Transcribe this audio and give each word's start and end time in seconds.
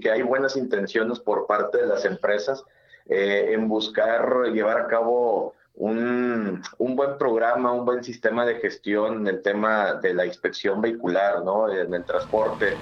que 0.00 0.10
hay 0.10 0.22
buenas 0.22 0.56
intenciones 0.56 1.20
por 1.20 1.46
parte 1.46 1.78
de 1.78 1.86
las 1.86 2.04
empresas 2.04 2.64
eh, 3.08 3.50
en 3.52 3.68
buscar 3.68 4.46
llevar 4.52 4.80
a 4.80 4.86
cabo 4.86 5.54
un, 5.74 6.62
un, 6.78 6.96
buen 6.96 7.18
programa, 7.18 7.72
un 7.72 7.84
buen 7.84 8.02
sistema 8.02 8.46
de 8.46 8.56
gestión 8.56 9.20
en 9.20 9.26
el 9.26 9.42
tema 9.42 9.94
de 9.94 10.14
la 10.14 10.26
inspección 10.26 10.80
vehicular, 10.80 11.44
¿no? 11.44 11.70
En 11.70 11.92
el 11.92 12.04
transporte. 12.04 12.74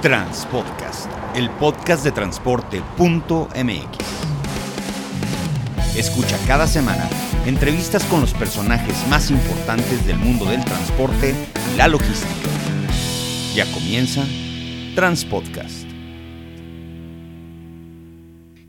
Transpodcast, 0.00 1.10
el 1.36 1.50
podcast 1.50 2.02
de 2.02 2.10
transporte.mx. 2.10 3.98
Escucha 5.96 6.38
cada 6.46 6.66
semana 6.66 7.06
entrevistas 7.46 8.04
con 8.04 8.20
los 8.20 8.32
personajes 8.34 9.06
más 9.08 9.30
importantes 9.30 10.06
del 10.06 10.16
mundo 10.16 10.44
del 10.46 10.64
transporte 10.64 11.34
y 11.72 11.76
la 11.76 11.88
logística. 11.88 12.51
Ya 13.54 13.70
comienza 13.70 14.24
Transpodcast. 14.94 15.86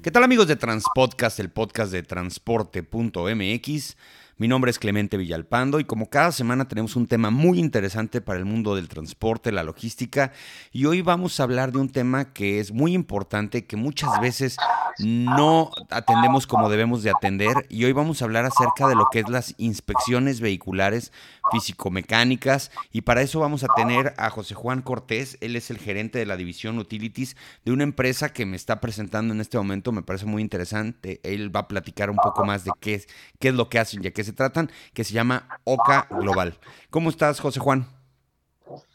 ¿Qué 0.02 0.12
tal 0.12 0.26
amigos 0.26 0.50
de 0.50 0.58
Transpodcast, 0.58 1.40
el 1.40 1.50
podcast 1.50 1.94
de 1.94 2.04
transporte.mx? 2.04 3.96
Mi 4.38 4.48
nombre 4.48 4.72
es 4.72 4.80
Clemente 4.80 5.16
Villalpando 5.16 5.80
y 5.80 5.84
como 5.84 6.10
cada 6.10 6.32
semana 6.32 6.68
tenemos 6.68 6.96
un 6.96 7.06
tema 7.06 7.30
muy 7.30 7.60
interesante 7.60 8.20
para 8.20 8.40
el 8.40 8.46
mundo 8.46 8.76
del 8.76 8.88
transporte, 8.88 9.52
la 9.52 9.62
logística 9.62 10.32
y 10.72 10.86
hoy 10.86 11.04
vamos 11.04 11.40
a 11.40 11.44
hablar 11.44 11.72
de 11.72 11.78
un 11.78 11.90
tema 11.90 12.34
que 12.34 12.60
es 12.60 12.72
muy 12.72 12.94
importante, 12.94 13.68
que 13.68 13.76
muchas 13.76 14.20
veces 14.20 14.58
no 14.98 15.70
atendemos 15.92 16.48
como 16.48 16.70
debemos 16.70 17.04
de 17.04 17.12
atender 17.12 17.68
y 17.70 17.86
hoy 17.86 17.92
vamos 17.92 18.22
a 18.22 18.26
hablar 18.26 18.46
acerca 18.46 18.88
de 18.88 18.96
lo 18.96 19.06
que 19.12 19.20
es 19.20 19.30
las 19.30 19.54
inspecciones 19.58 20.40
vehiculares 20.40 21.12
físico-mecánicas 21.52 22.72
y 22.92 23.02
para 23.02 23.22
eso 23.22 23.40
vamos 23.40 23.64
a 23.64 23.68
tener 23.76 24.16
a 24.18 24.32
José 24.32 24.56
Juan 24.56 24.82
Cortés, 24.82 25.38
él 25.42 25.56
es 25.56 25.70
el 25.70 25.78
gerente 25.78 26.18
de 26.18 26.26
la 26.26 26.38
división 26.38 26.80
Utilities 26.80 27.36
de 27.66 27.72
una 27.72 27.84
empresa 27.84 28.34
que 28.34 28.48
me 28.48 28.56
está 28.56 28.82
presentando 28.82 29.32
en 29.32 29.42
este 29.42 29.60
momento, 29.60 29.92
me 29.92 30.02
parece 30.02 30.26
muy 30.26 30.42
interesante, 30.42 31.20
él 31.22 31.56
va 31.56 31.62
a 31.62 31.68
platicar 31.68 32.10
un 32.10 32.18
poco 32.18 32.44
más 32.46 32.64
de 32.64 32.72
qué 32.80 32.96
es, 32.96 33.08
qué 33.40 33.50
es 33.50 33.54
lo 33.54 33.70
que 33.70 33.78
hacen 33.78 34.04
y 34.04 34.08
a 34.08 34.23
se 34.24 34.34
tratan, 34.34 34.72
que 34.94 35.04
se 35.04 35.14
llama 35.14 35.60
OCA 35.64 36.08
Global. 36.10 36.56
¿Cómo 36.90 37.10
estás, 37.10 37.40
José 37.40 37.60
Juan? 37.60 37.88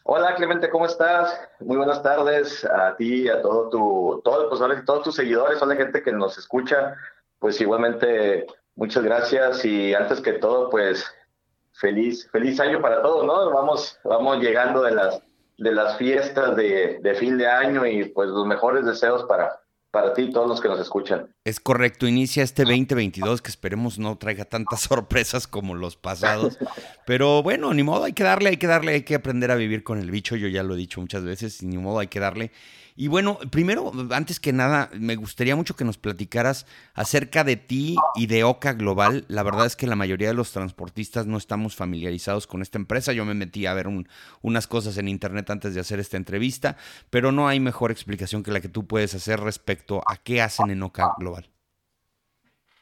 Hola 0.03 0.35
Clemente, 0.35 0.69
¿cómo 0.69 0.85
estás? 0.85 1.39
Muy 1.59 1.77
buenas 1.77 2.01
tardes 2.01 2.65
a 2.65 2.95
ti, 2.95 3.29
a 3.29 3.41
todo 3.41 3.69
tu, 3.69 4.21
todo, 4.23 4.49
pues, 4.49 4.85
todos 4.85 5.03
tus 5.03 5.15
seguidores, 5.15 5.61
a 5.61 5.65
la 5.65 5.75
gente 5.75 6.01
que 6.01 6.11
nos 6.11 6.37
escucha. 6.37 6.95
Pues 7.37 7.61
igualmente, 7.61 8.47
muchas 8.75 9.03
gracias 9.03 9.63
y 9.63 9.93
antes 9.93 10.19
que 10.19 10.33
todo, 10.33 10.69
pues 10.69 11.05
feliz, 11.73 12.27
feliz 12.31 12.59
año 12.59 12.81
para 12.81 13.01
todos, 13.01 13.25
¿no? 13.25 13.51
Vamos, 13.51 13.97
vamos 14.03 14.39
llegando 14.39 14.81
de 14.81 14.91
las, 14.91 15.21
de 15.57 15.71
las 15.71 15.97
fiestas 15.97 16.55
de 16.55 17.15
fin 17.19 17.37
de 17.37 17.47
año 17.47 17.85
y 17.85 18.05
pues 18.05 18.29
los 18.29 18.45
mejores 18.45 18.85
deseos 18.85 19.23
para, 19.25 19.61
para 19.91 20.13
ti 20.13 20.23
y 20.23 20.31
todos 20.31 20.47
los 20.47 20.61
que 20.61 20.67
nos 20.67 20.79
escuchan. 20.79 21.33
Es 21.43 21.59
correcto, 21.59 22.07
inicia 22.07 22.43
este 22.43 22.63
2022 22.63 23.41
que 23.41 23.49
esperemos 23.49 23.97
no 23.97 24.17
traiga 24.17 24.45
tantas 24.45 24.81
sorpresas 24.81 25.47
como 25.47 25.75
los 25.75 25.95
pasados, 25.95 26.57
pero 27.05 27.41
bueno, 27.41 27.73
ni 27.73 27.83
modo, 27.83 28.03
hay 28.03 28.13
que 28.13 28.23
darle, 28.23 28.49
hay 28.49 28.57
que 28.57 28.67
darle, 28.67 28.93
hay 28.93 29.03
que 29.03 29.15
aprender 29.15 29.51
a 29.51 29.55
vivir 29.55 29.83
con 29.83 29.99
el 29.99 30.11
bicho, 30.11 30.35
yo 30.35 30.47
ya 30.47 30.63
lo 30.63 30.75
he 30.75 30.77
dicho 30.77 31.01
muchas 31.01 31.23
veces, 31.23 31.63
ni 31.63 31.77
modo, 31.77 31.99
hay 31.99 32.07
que 32.07 32.19
darle. 32.19 32.51
Y 33.01 33.07
bueno, 33.07 33.39
primero, 33.49 33.93
antes 34.11 34.41
que 34.41 34.51
nada, 34.51 34.89
me 34.91 35.15
gustaría 35.15 35.55
mucho 35.55 35.77
que 35.77 35.85
nos 35.85 35.97
platicaras 35.97 36.65
acerca 36.93 37.45
de 37.45 37.55
ti 37.55 37.95
y 38.13 38.27
de 38.27 38.43
Oca 38.43 38.73
Global. 38.73 39.23
La 39.29 39.41
verdad 39.41 39.67
es 39.67 39.77
que 39.77 39.87
la 39.87 39.95
mayoría 39.95 40.27
de 40.27 40.33
los 40.33 40.51
transportistas 40.51 41.25
no 41.25 41.37
estamos 41.37 41.77
familiarizados 41.77 42.45
con 42.45 42.61
esta 42.61 42.77
empresa. 42.77 43.13
Yo 43.13 43.23
me 43.23 43.35
metí 43.35 43.65
a 43.67 43.73
ver 43.73 43.87
unas 44.41 44.67
cosas 44.67 44.97
en 44.97 45.07
internet 45.07 45.49
antes 45.49 45.73
de 45.73 45.79
hacer 45.79 46.01
esta 46.01 46.17
entrevista, 46.17 46.75
pero 47.09 47.31
no 47.31 47.47
hay 47.47 47.61
mejor 47.61 47.89
explicación 47.91 48.43
que 48.43 48.51
la 48.51 48.59
que 48.59 48.67
tú 48.67 48.85
puedes 48.85 49.15
hacer 49.15 49.39
respecto 49.39 50.01
a 50.05 50.17
qué 50.17 50.41
hacen 50.41 50.69
en 50.69 50.83
Oca 50.83 51.13
Global. 51.17 51.49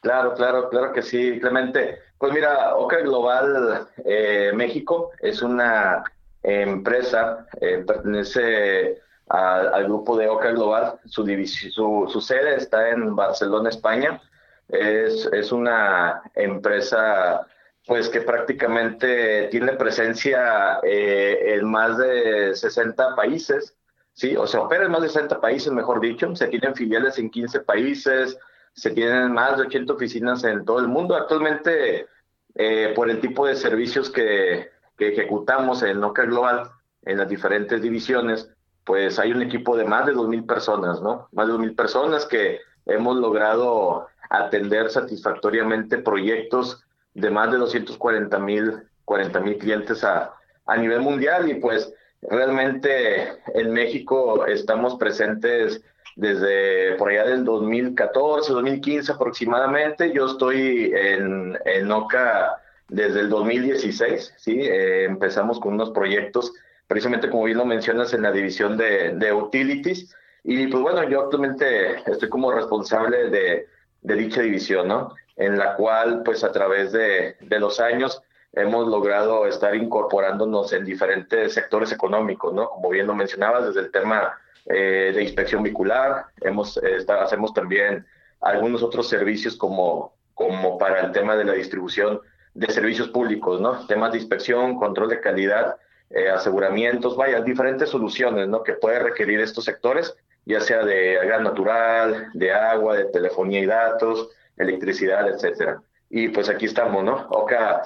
Claro, 0.00 0.34
claro, 0.34 0.68
claro 0.68 0.92
que 0.92 1.02
sí, 1.02 1.38
Clemente. 1.38 1.96
Pues 2.18 2.32
mira, 2.32 2.74
Oca 2.74 2.98
Global 3.02 3.86
eh, 4.04 4.50
México 4.52 5.12
es 5.20 5.42
una 5.42 6.02
empresa, 6.42 7.46
eh, 7.60 7.84
pertenece 7.86 9.06
al 9.28 9.84
grupo 9.84 10.16
de 10.16 10.28
Oca 10.28 10.50
Global. 10.50 10.98
Su, 11.06 11.24
su, 11.24 12.08
su, 12.08 12.20
sede 12.20 12.56
está 12.56 12.90
en 12.90 13.14
Barcelona, 13.14 13.68
España. 13.68 14.20
Es, 14.68 15.26
es 15.32 15.52
una 15.52 16.22
empresa 16.34 17.46
pues 17.88 18.10
que 18.10 18.20
prácticamente 18.20 19.48
tiene 19.50 19.72
presencia 19.72 20.78
eh, 20.82 21.54
en 21.54 21.64
más 21.64 21.96
de 21.96 22.54
60 22.54 23.16
países, 23.16 23.74
¿sí? 24.12 24.36
O 24.36 24.46
sea, 24.46 24.60
opera 24.60 24.84
en 24.84 24.90
más 24.90 25.00
de 25.00 25.08
60 25.08 25.40
países, 25.40 25.72
mejor 25.72 25.98
dicho. 25.98 26.36
Se 26.36 26.48
tienen 26.48 26.74
filiales 26.74 27.18
en 27.18 27.30
15 27.30 27.60
países, 27.60 28.38
se 28.74 28.90
tienen 28.90 29.32
más 29.32 29.56
de 29.56 29.62
80 29.64 29.94
oficinas 29.94 30.44
en 30.44 30.66
todo 30.66 30.80
el 30.80 30.88
mundo. 30.88 31.16
Actualmente, 31.16 32.06
eh, 32.54 32.92
por 32.94 33.08
el 33.08 33.20
tipo 33.20 33.46
de 33.46 33.56
servicios 33.56 34.10
que, 34.10 34.70
que 34.98 35.08
ejecutamos 35.08 35.82
en 35.82 36.04
Oca 36.04 36.24
Global, 36.24 36.70
en 37.06 37.16
las 37.16 37.28
diferentes 37.30 37.80
divisiones, 37.80 38.50
pues 38.88 39.18
hay 39.18 39.32
un 39.32 39.42
equipo 39.42 39.76
de 39.76 39.84
más 39.84 40.06
de 40.06 40.14
2.000 40.14 40.46
personas, 40.46 41.02
¿no? 41.02 41.28
Más 41.32 41.46
de 41.46 41.52
2.000 41.52 41.76
personas 41.76 42.24
que 42.24 42.58
hemos 42.86 43.18
logrado 43.18 44.08
atender 44.30 44.88
satisfactoriamente 44.88 45.98
proyectos 45.98 46.82
de 47.12 47.30
más 47.30 47.52
de 47.52 47.58
240 47.58 48.38
mil 48.38 48.82
40 49.04 49.40
mil 49.40 49.58
clientes 49.58 50.02
a, 50.04 50.32
a 50.64 50.76
nivel 50.78 51.00
mundial 51.00 51.50
y 51.50 51.56
pues 51.56 51.92
realmente 52.22 53.28
en 53.54 53.72
México 53.72 54.46
estamos 54.46 54.96
presentes 54.96 55.82
desde 56.16 56.94
por 56.94 57.10
allá 57.10 57.24
del 57.24 57.44
2014, 57.44 58.52
2015 58.54 59.12
aproximadamente. 59.12 60.12
Yo 60.14 60.26
estoy 60.26 60.92
en, 60.94 61.58
en 61.66 61.92
OCA 61.92 62.62
desde 62.88 63.20
el 63.20 63.28
2016, 63.28 64.34
¿sí? 64.38 64.60
Eh, 64.62 65.04
empezamos 65.04 65.60
con 65.60 65.74
unos 65.74 65.90
proyectos 65.90 66.54
precisamente 66.88 67.28
como 67.28 67.44
bien 67.44 67.58
lo 67.58 67.66
mencionas 67.66 68.12
en 68.14 68.22
la 68.22 68.32
división 68.32 68.76
de, 68.76 69.32
utilities. 69.32 70.12
Y 70.42 70.66
pues 70.66 70.82
bueno, 70.82 71.08
yo 71.08 71.20
actualmente 71.20 72.00
estoy 72.10 72.28
como 72.28 72.50
responsable 72.50 73.28
de, 73.30 73.68
dicha 74.02 74.40
división, 74.40 74.88
¿no? 74.88 75.14
En 75.36 75.58
la 75.58 75.76
cual 75.76 76.22
pues 76.24 76.42
a 76.42 76.50
través 76.50 76.90
de, 76.92 77.36
los 77.60 77.78
años 77.78 78.22
hemos 78.54 78.88
logrado 78.88 79.46
estar 79.46 79.74
incorporándonos 79.76 80.72
en 80.72 80.84
diferentes 80.86 81.52
sectores 81.52 81.92
económicos, 81.92 82.54
¿no? 82.54 82.70
Como 82.70 82.88
bien 82.88 83.06
lo 83.06 83.14
mencionabas, 83.14 83.66
desde 83.66 83.80
el 83.80 83.92
tema 83.92 84.38
eh, 84.64 85.12
de 85.14 85.22
inspección 85.22 85.62
vehicular, 85.62 86.24
hemos, 86.40 86.80
hacemos 87.20 87.52
también 87.52 88.06
algunos 88.40 88.82
otros 88.82 89.08
servicios 89.08 89.56
como, 89.56 90.14
como 90.32 90.78
para 90.78 91.00
el 91.00 91.12
tema 91.12 91.36
de 91.36 91.44
la 91.44 91.52
distribución 91.52 92.20
de 92.54 92.72
servicios 92.72 93.08
públicos, 93.08 93.60
¿no? 93.60 93.86
Temas 93.86 94.12
de 94.12 94.18
inspección, 94.18 94.76
control 94.78 95.10
de 95.10 95.20
calidad 95.20 95.76
eh, 96.10 96.28
aseguramientos, 96.28 97.16
vaya, 97.16 97.40
diferentes 97.40 97.90
soluciones 97.90 98.48
¿no? 98.48 98.62
que 98.62 98.74
puede 98.74 98.98
requerir 98.98 99.40
estos 99.40 99.64
sectores, 99.64 100.14
ya 100.44 100.60
sea 100.60 100.84
de 100.84 101.14
gas 101.26 101.42
natural, 101.42 102.28
de 102.32 102.52
agua, 102.52 102.96
de 102.96 103.04
telefonía 103.06 103.60
y 103.60 103.66
datos, 103.66 104.30
electricidad, 104.56 105.28
etcétera. 105.28 105.82
Y 106.08 106.28
pues 106.28 106.48
aquí 106.48 106.64
estamos, 106.64 107.04
¿no? 107.04 107.26
OCA, 107.28 107.82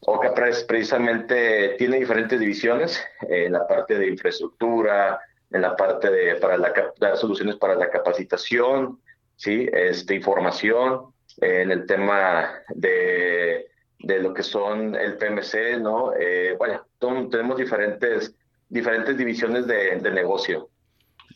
OCA 0.00 0.34
precisamente 0.68 1.76
tiene 1.78 1.98
diferentes 1.98 2.38
divisiones 2.38 3.02
en 3.22 3.52
la 3.52 3.66
parte 3.66 3.98
de 3.98 4.08
infraestructura, 4.08 5.18
en 5.50 5.62
la 5.62 5.74
parte 5.74 6.10
de 6.10 6.34
para 6.34 6.58
la, 6.58 6.72
las 6.98 7.18
soluciones 7.18 7.56
para 7.56 7.74
la 7.74 7.88
capacitación, 7.88 9.00
sí, 9.36 9.66
este 9.72 10.14
información, 10.14 11.14
en 11.40 11.70
el 11.70 11.86
tema 11.86 12.50
de 12.68 13.72
de 14.02 14.18
lo 14.18 14.34
que 14.34 14.42
son 14.42 14.94
el 14.94 15.16
PMC, 15.16 15.80
¿no? 15.80 16.12
Eh, 16.18 16.54
bueno, 16.58 16.84
tenemos 17.30 17.56
diferentes, 17.56 18.34
diferentes 18.68 19.16
divisiones 19.16 19.66
de, 19.66 20.10
negocio. 20.10 20.68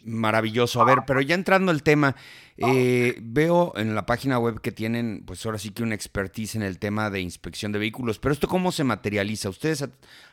Maravilloso. 0.04 0.80
A 0.80 0.84
ver, 0.84 0.98
pero 1.06 1.20
ya 1.20 1.34
entrando 1.34 1.72
al 1.72 1.82
tema, 1.82 2.14
eh, 2.56 3.16
veo 3.20 3.72
en 3.76 3.96
la 3.96 4.06
página 4.06 4.38
web 4.38 4.60
que 4.60 4.70
tienen, 4.70 5.24
pues 5.26 5.44
ahora 5.44 5.58
sí 5.58 5.70
que 5.70 5.82
una 5.82 5.96
expertise 5.96 6.54
en 6.54 6.62
el 6.62 6.78
tema 6.78 7.10
de 7.10 7.20
inspección 7.20 7.72
de 7.72 7.80
vehículos, 7.80 8.20
pero 8.20 8.32
esto 8.32 8.46
cómo 8.46 8.70
se 8.70 8.84
materializa? 8.84 9.48
¿Ustedes 9.48 9.84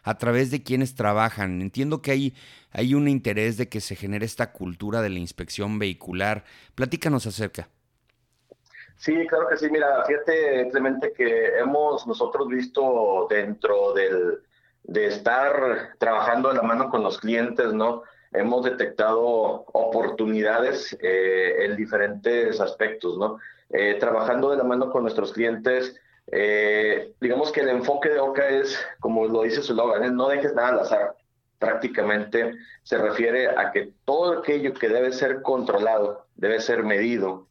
a, 0.04 0.18
través 0.18 0.52
de 0.52 0.62
quiénes 0.62 0.94
trabajan? 0.94 1.62
Entiendo 1.62 2.04
que 2.04 2.12
hay, 2.12 2.36
hay 2.72 2.94
un 2.94 3.08
interés 3.08 3.58
de 3.58 3.68
que 3.68 3.82
se 3.82 3.96
genere 3.96 4.26
esta 4.26 4.52
cultura 4.52 5.02
de 5.02 5.10
la 5.10 5.20
inspección 5.20 5.80
vehicular. 5.80 6.44
Platícanos 6.76 7.26
acerca. 7.26 7.68
Sí, 8.98 9.26
claro 9.28 9.48
que 9.50 9.58
sí. 9.58 9.68
Mira, 9.72 10.06
fíjate, 10.06 10.70
Clemente, 10.70 11.14
que 11.14 11.58
hemos 11.58 12.06
nosotros 12.06 12.48
visto 12.48 13.28
dentro 13.30 13.94
del, 13.94 14.44
de 14.84 15.08
estar 15.08 15.96
trabajando 15.98 16.50
de 16.50 16.56
la 16.56 16.64
mano 16.64 16.90
con 16.90 17.04
los 17.04 17.20
clientes, 17.20 17.74
¿no? 17.74 18.04
Hemos 18.32 18.66
detectado 18.66 19.66
oportunidades 19.72 20.98
eh, 21.02 21.66
en 21.66 21.76
diferentes 21.76 22.60
aspectos, 22.60 23.18
¿no? 23.18 23.40
Eh, 23.70 23.98
trabajando 24.00 24.50
de 24.50 24.58
la 24.58 24.64
mano 24.64 24.92
con 24.92 25.04
nuestros 25.04 25.34
clientes, 25.34 25.96
eh, 26.28 27.14
digamos 27.22 27.52
que 27.52 27.62
el 27.62 27.70
enfoque 27.70 28.10
de 28.10 28.20
OCA 28.20 28.50
es, 28.50 28.80
como 29.00 29.26
lo 29.26 29.44
dice 29.44 29.62
su 29.62 29.74
logo, 29.74 29.98
no 29.98 30.30
dejes 30.30 30.54
nada 30.54 30.70
al 30.70 30.80
azar 30.80 31.16
prácticamente 31.60 32.56
se 32.82 32.98
refiere 32.98 33.48
a 33.48 33.72
que 33.72 33.94
todo 34.04 34.40
aquello 34.40 34.74
que 34.74 34.90
debe 34.90 35.14
ser 35.14 35.42
controlado, 35.42 36.26
debe 36.36 36.60
ser 36.60 36.84
medido, 36.84 37.48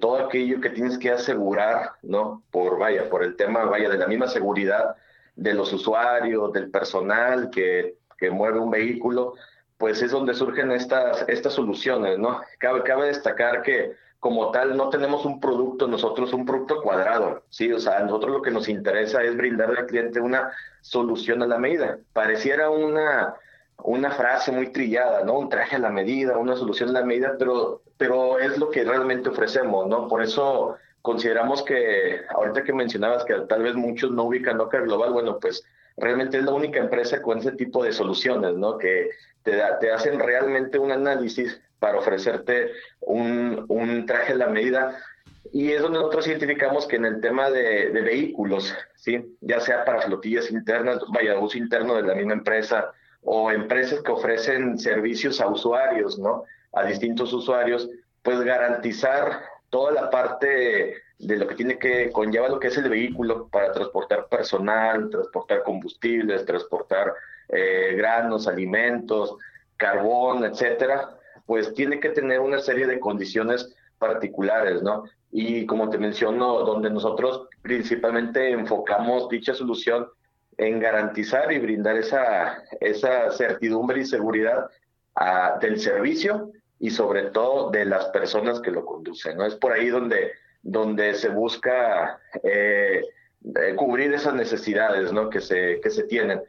todo 0.00 0.16
aquello 0.16 0.60
que 0.60 0.70
tienes 0.70 0.98
que 0.98 1.12
asegurar, 1.12 1.92
¿no? 2.02 2.42
Por, 2.50 2.76
vaya, 2.76 3.08
por 3.08 3.22
el 3.22 3.36
tema, 3.36 3.64
vaya, 3.64 3.88
de 3.88 3.98
la 3.98 4.08
misma 4.08 4.26
seguridad 4.26 4.96
de 5.36 5.54
los 5.54 5.72
usuarios, 5.72 6.52
del 6.52 6.70
personal 6.70 7.50
que, 7.50 7.96
que 8.18 8.30
mueve 8.30 8.60
un 8.60 8.70
vehículo, 8.70 9.34
pues 9.76 10.00
es 10.02 10.10
donde 10.10 10.34
surgen 10.34 10.70
estas, 10.72 11.24
estas 11.28 11.52
soluciones, 11.52 12.18
¿no? 12.18 12.40
Cabe, 12.58 12.82
cabe 12.82 13.06
destacar 13.06 13.62
que 13.62 13.92
como 14.20 14.50
tal 14.52 14.76
no 14.76 14.88
tenemos 14.88 15.26
un 15.26 15.38
producto 15.38 15.86
nosotros, 15.86 16.32
un 16.32 16.46
producto 16.46 16.80
cuadrado, 16.80 17.42
¿sí? 17.50 17.70
O 17.72 17.78
sea, 17.78 17.98
a 17.98 18.02
nosotros 18.04 18.36
lo 18.36 18.42
que 18.42 18.50
nos 18.50 18.68
interesa 18.68 19.22
es 19.22 19.36
brindarle 19.36 19.80
al 19.80 19.86
cliente 19.86 20.20
una 20.20 20.50
solución 20.80 21.42
a 21.42 21.46
la 21.46 21.58
medida. 21.58 21.98
Pareciera 22.14 22.70
una, 22.70 23.34
una 23.82 24.10
frase 24.12 24.50
muy 24.50 24.72
trillada, 24.72 25.24
¿no? 25.24 25.38
Un 25.38 25.50
traje 25.50 25.76
a 25.76 25.80
la 25.80 25.90
medida, 25.90 26.38
una 26.38 26.56
solución 26.56 26.90
a 26.90 27.00
la 27.00 27.04
medida, 27.04 27.34
pero, 27.38 27.82
pero 27.98 28.38
es 28.38 28.56
lo 28.56 28.70
que 28.70 28.84
realmente 28.84 29.28
ofrecemos, 29.28 29.86
¿no? 29.88 30.08
Por 30.08 30.22
eso 30.22 30.76
consideramos 31.04 31.62
que, 31.62 32.22
ahorita 32.30 32.64
que 32.64 32.72
mencionabas 32.72 33.26
que 33.26 33.34
tal 33.46 33.62
vez 33.62 33.74
muchos 33.74 34.10
no 34.10 34.24
ubican 34.24 34.56
Docker 34.56 34.84
Global, 34.84 35.12
bueno, 35.12 35.38
pues 35.38 35.62
realmente 35.98 36.38
es 36.38 36.44
la 36.44 36.54
única 36.54 36.80
empresa 36.80 37.20
con 37.20 37.40
ese 37.40 37.52
tipo 37.52 37.84
de 37.84 37.92
soluciones, 37.92 38.54
¿no? 38.54 38.78
Que 38.78 39.10
te, 39.42 39.60
te 39.82 39.92
hacen 39.92 40.18
realmente 40.18 40.78
un 40.78 40.90
análisis 40.92 41.60
para 41.78 41.98
ofrecerte 41.98 42.70
un, 43.00 43.66
un 43.68 44.06
traje 44.06 44.32
a 44.32 44.36
la 44.36 44.46
medida 44.46 44.96
y 45.52 45.72
es 45.72 45.82
donde 45.82 45.98
nosotros 45.98 46.26
identificamos 46.26 46.86
que 46.86 46.96
en 46.96 47.04
el 47.04 47.20
tema 47.20 47.50
de, 47.50 47.90
de, 47.90 48.00
vehículos, 48.00 48.74
¿sí? 48.94 49.36
ya 49.42 49.60
sea 49.60 49.84
para 49.84 50.00
flotillas 50.00 50.50
internas, 50.50 51.00
vaya, 51.12 51.38
uso 51.38 51.58
interno 51.58 51.96
de 51.96 52.02
la 52.04 52.14
misma 52.14 52.32
empresa, 52.32 52.92
o 53.20 53.50
empresas 53.50 54.00
que 54.00 54.10
ofrecen 54.10 54.78
servicios 54.78 55.38
a 55.42 55.48
usuarios, 55.48 56.18
¿no? 56.18 56.44
A 56.72 56.86
distintos 56.86 57.30
usuarios, 57.34 57.90
pues 58.22 58.40
garantizar 58.40 59.42
toda 59.74 59.90
la 59.90 60.08
parte 60.08 61.02
de 61.18 61.36
lo 61.36 61.48
que 61.48 61.56
tiene 61.56 61.80
que 61.80 62.12
conlleva 62.12 62.48
lo 62.48 62.60
que 62.60 62.68
es 62.68 62.78
el 62.78 62.88
vehículo 62.88 63.48
para 63.48 63.72
transportar 63.72 64.28
personal, 64.28 65.10
transportar 65.10 65.64
combustibles, 65.64 66.46
transportar 66.46 67.12
eh, 67.48 67.94
granos, 67.96 68.46
alimentos, 68.46 69.36
carbón, 69.76 70.44
etcétera, 70.44 71.18
pues 71.44 71.74
tiene 71.74 71.98
que 71.98 72.10
tener 72.10 72.38
una 72.38 72.60
serie 72.60 72.86
de 72.86 73.00
condiciones 73.00 73.74
particulares, 73.98 74.80
¿no? 74.80 75.06
Y 75.32 75.66
como 75.66 75.90
te 75.90 75.98
menciono, 75.98 76.60
donde 76.60 76.88
nosotros 76.88 77.48
principalmente 77.60 78.52
enfocamos 78.52 79.28
dicha 79.28 79.54
solución 79.54 80.06
en 80.56 80.78
garantizar 80.78 81.50
y 81.50 81.58
brindar 81.58 81.96
esa, 81.96 82.62
esa 82.80 83.32
certidumbre 83.32 84.02
y 84.02 84.04
seguridad 84.04 84.68
a, 85.16 85.58
del 85.60 85.80
servicio 85.80 86.52
y 86.84 86.90
sobre 86.90 87.30
todo 87.30 87.70
de 87.70 87.86
las 87.86 88.04
personas 88.08 88.60
que 88.60 88.70
lo 88.70 88.84
conducen. 88.84 89.38
¿no? 89.38 89.46
Es 89.46 89.54
por 89.54 89.72
ahí 89.72 89.88
donde, 89.88 90.32
donde 90.62 91.14
se 91.14 91.30
busca 91.30 92.20
eh, 92.42 93.00
eh, 93.42 93.74
cubrir 93.74 94.12
esas 94.12 94.34
necesidades 94.34 95.10
¿no? 95.10 95.30
que, 95.30 95.40
se, 95.40 95.80
que 95.80 95.88
se 95.88 96.02
tienen. 96.04 96.42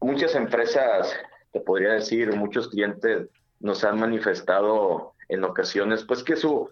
Muchas 0.00 0.34
empresas, 0.34 1.14
te 1.52 1.60
podría 1.60 1.92
decir, 1.92 2.34
muchos 2.34 2.68
clientes 2.68 3.28
nos 3.60 3.84
han 3.84 4.00
manifestado 4.00 5.12
en 5.28 5.44
ocasiones 5.44 6.04
pues 6.04 6.24
que 6.24 6.36
su, 6.36 6.70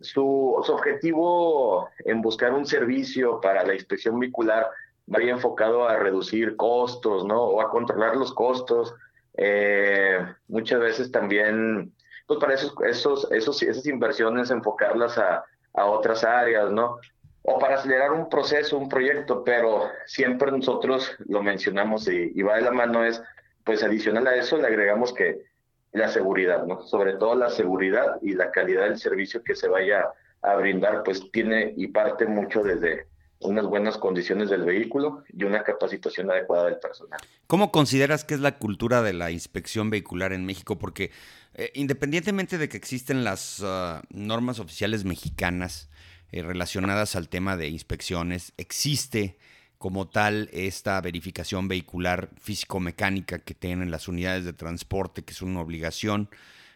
su, 0.00 0.60
su 0.66 0.72
objetivo 0.72 1.88
en 2.04 2.20
buscar 2.20 2.52
un 2.52 2.66
servicio 2.66 3.40
para 3.40 3.64
la 3.64 3.74
inspección 3.74 4.18
vehicular 4.18 4.68
vaya 5.06 5.30
enfocado 5.30 5.86
a 5.88 5.98
reducir 5.98 6.56
costos, 6.56 7.24
¿no? 7.24 7.44
O 7.44 7.60
a 7.60 7.70
controlar 7.70 8.16
los 8.16 8.34
costos. 8.34 8.92
Eh, 9.36 10.18
muchas 10.48 10.80
veces 10.80 11.12
también, 11.12 11.92
pues 12.26 12.40
para 12.40 12.54
esos, 12.54 12.74
esos, 12.84 13.30
esos, 13.30 13.62
esas 13.62 13.86
inversiones 13.86 14.50
enfocarlas 14.50 15.16
a, 15.18 15.44
a 15.74 15.84
otras 15.86 16.24
áreas, 16.24 16.70
¿no? 16.70 16.98
O 17.42 17.58
para 17.58 17.76
acelerar 17.76 18.12
un 18.12 18.28
proceso, 18.28 18.76
un 18.76 18.88
proyecto, 18.88 19.44
pero 19.44 19.84
siempre 20.06 20.50
nosotros 20.50 21.14
lo 21.26 21.42
mencionamos 21.42 22.08
y, 22.08 22.32
y 22.34 22.42
va 22.42 22.56
de 22.56 22.62
la 22.62 22.72
mano 22.72 23.04
es, 23.04 23.22
pues 23.64 23.82
adicional 23.82 24.26
a 24.26 24.34
eso 24.34 24.56
le 24.56 24.66
agregamos 24.66 25.12
que 25.12 25.44
la 25.92 26.08
seguridad, 26.08 26.64
¿no? 26.66 26.82
Sobre 26.82 27.14
todo 27.14 27.34
la 27.36 27.50
seguridad 27.50 28.18
y 28.20 28.34
la 28.34 28.50
calidad 28.50 28.82
del 28.84 28.98
servicio 28.98 29.42
que 29.44 29.54
se 29.54 29.68
vaya 29.68 30.06
a 30.42 30.54
brindar, 30.56 31.02
pues 31.04 31.30
tiene 31.30 31.72
y 31.76 31.86
parte 31.88 32.26
mucho 32.26 32.62
desde, 32.62 33.06
unas 33.40 33.66
buenas 33.66 33.98
condiciones 33.98 34.50
del 34.50 34.64
vehículo 34.64 35.22
y 35.28 35.44
una 35.44 35.62
capacitación 35.62 36.30
adecuada 36.30 36.66
del 36.66 36.78
personal. 36.78 37.20
¿Cómo 37.46 37.70
consideras 37.70 38.24
que 38.24 38.34
es 38.34 38.40
la 38.40 38.58
cultura 38.58 39.02
de 39.02 39.12
la 39.12 39.30
inspección 39.30 39.90
vehicular 39.90 40.32
en 40.32 40.46
México? 40.46 40.78
Porque 40.78 41.10
eh, 41.58 41.72
independientemente 41.74 42.58
de 42.58 42.68
que 42.68 42.76
existen 42.76 43.24
las 43.24 43.60
uh, 43.60 44.02
normas 44.10 44.58
oficiales 44.58 45.04
mexicanas 45.04 45.88
eh, 46.30 46.42
relacionadas 46.42 47.16
al 47.16 47.30
tema 47.30 47.56
de 47.56 47.68
inspecciones, 47.68 48.52
existe 48.58 49.38
como 49.78 50.06
tal 50.06 50.50
esta 50.52 51.00
verificación 51.00 51.66
vehicular 51.66 52.28
físico-mecánica 52.38 53.38
que 53.38 53.54
tienen 53.54 53.90
las 53.90 54.06
unidades 54.06 54.44
de 54.44 54.52
transporte, 54.52 55.24
que 55.24 55.32
es 55.32 55.40
una 55.40 55.60
obligación 55.60 56.28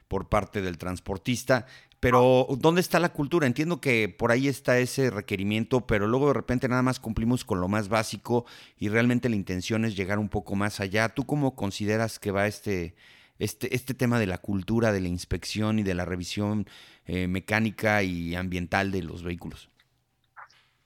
por 0.08 0.30
parte 0.30 0.62
del 0.62 0.78
transportista. 0.78 1.66
Pero, 2.00 2.46
¿dónde 2.58 2.80
está 2.80 2.98
la 2.98 3.12
cultura? 3.12 3.46
Entiendo 3.46 3.82
que 3.82 4.08
por 4.08 4.32
ahí 4.32 4.48
está 4.48 4.78
ese 4.78 5.10
requerimiento, 5.10 5.86
pero 5.86 6.06
luego 6.06 6.28
de 6.28 6.34
repente 6.34 6.68
nada 6.68 6.80
más 6.80 7.00
cumplimos 7.00 7.44
con 7.44 7.60
lo 7.60 7.68
más 7.68 7.88
básico 7.88 8.46
y 8.78 8.88
realmente 8.88 9.28
la 9.28 9.36
intención 9.36 9.84
es 9.84 9.94
llegar 9.94 10.18
un 10.18 10.30
poco 10.30 10.54
más 10.56 10.80
allá. 10.80 11.10
¿Tú 11.10 11.26
cómo 11.26 11.54
consideras 11.54 12.18
que 12.18 12.30
va 12.30 12.46
este, 12.46 12.94
este, 13.40 13.74
este 13.74 13.94
tema 13.94 14.18
de 14.20 14.26
la 14.26 14.38
cultura, 14.38 14.92
de 14.92 15.00
la 15.00 15.08
inspección 15.08 15.78
y 15.78 15.82
de 15.82 15.94
la 15.94 16.04
revisión 16.04 16.66
eh, 17.06 17.26
mecánica 17.26 18.02
y 18.02 18.34
ambiental 18.36 18.92
de 18.92 19.02
los 19.02 19.24
vehículos? 19.24 19.68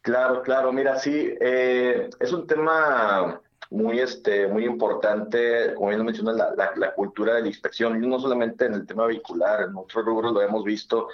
Claro, 0.01 0.43
claro, 0.43 0.73
mira, 0.73 0.99
sí, 0.99 1.35
eh, 1.41 2.09
es 2.21 2.33
un 2.33 2.47
tema 2.47 3.41
muy, 3.71 3.99
este, 3.99 4.47
muy 4.47 4.65
importante, 4.65 5.75
como 5.75 5.89
bien 5.89 5.99
lo 5.99 6.05
mencionas, 6.05 6.37
la, 6.37 6.73
la, 6.77 6.95
cultura 6.95 7.35
de 7.35 7.43
la 7.43 7.49
inspección, 7.49 8.03
y 8.03 8.07
no 8.07 8.19
solamente 8.19 8.67
en 8.67 8.75
el 8.75 8.87
tema 8.87 9.07
vehicular, 9.07 9.63
en 9.63 9.77
otros 9.77 10.05
rubros 10.05 10.33
lo 10.33 10.43
hemos 10.43 10.63
visto, 10.63 11.09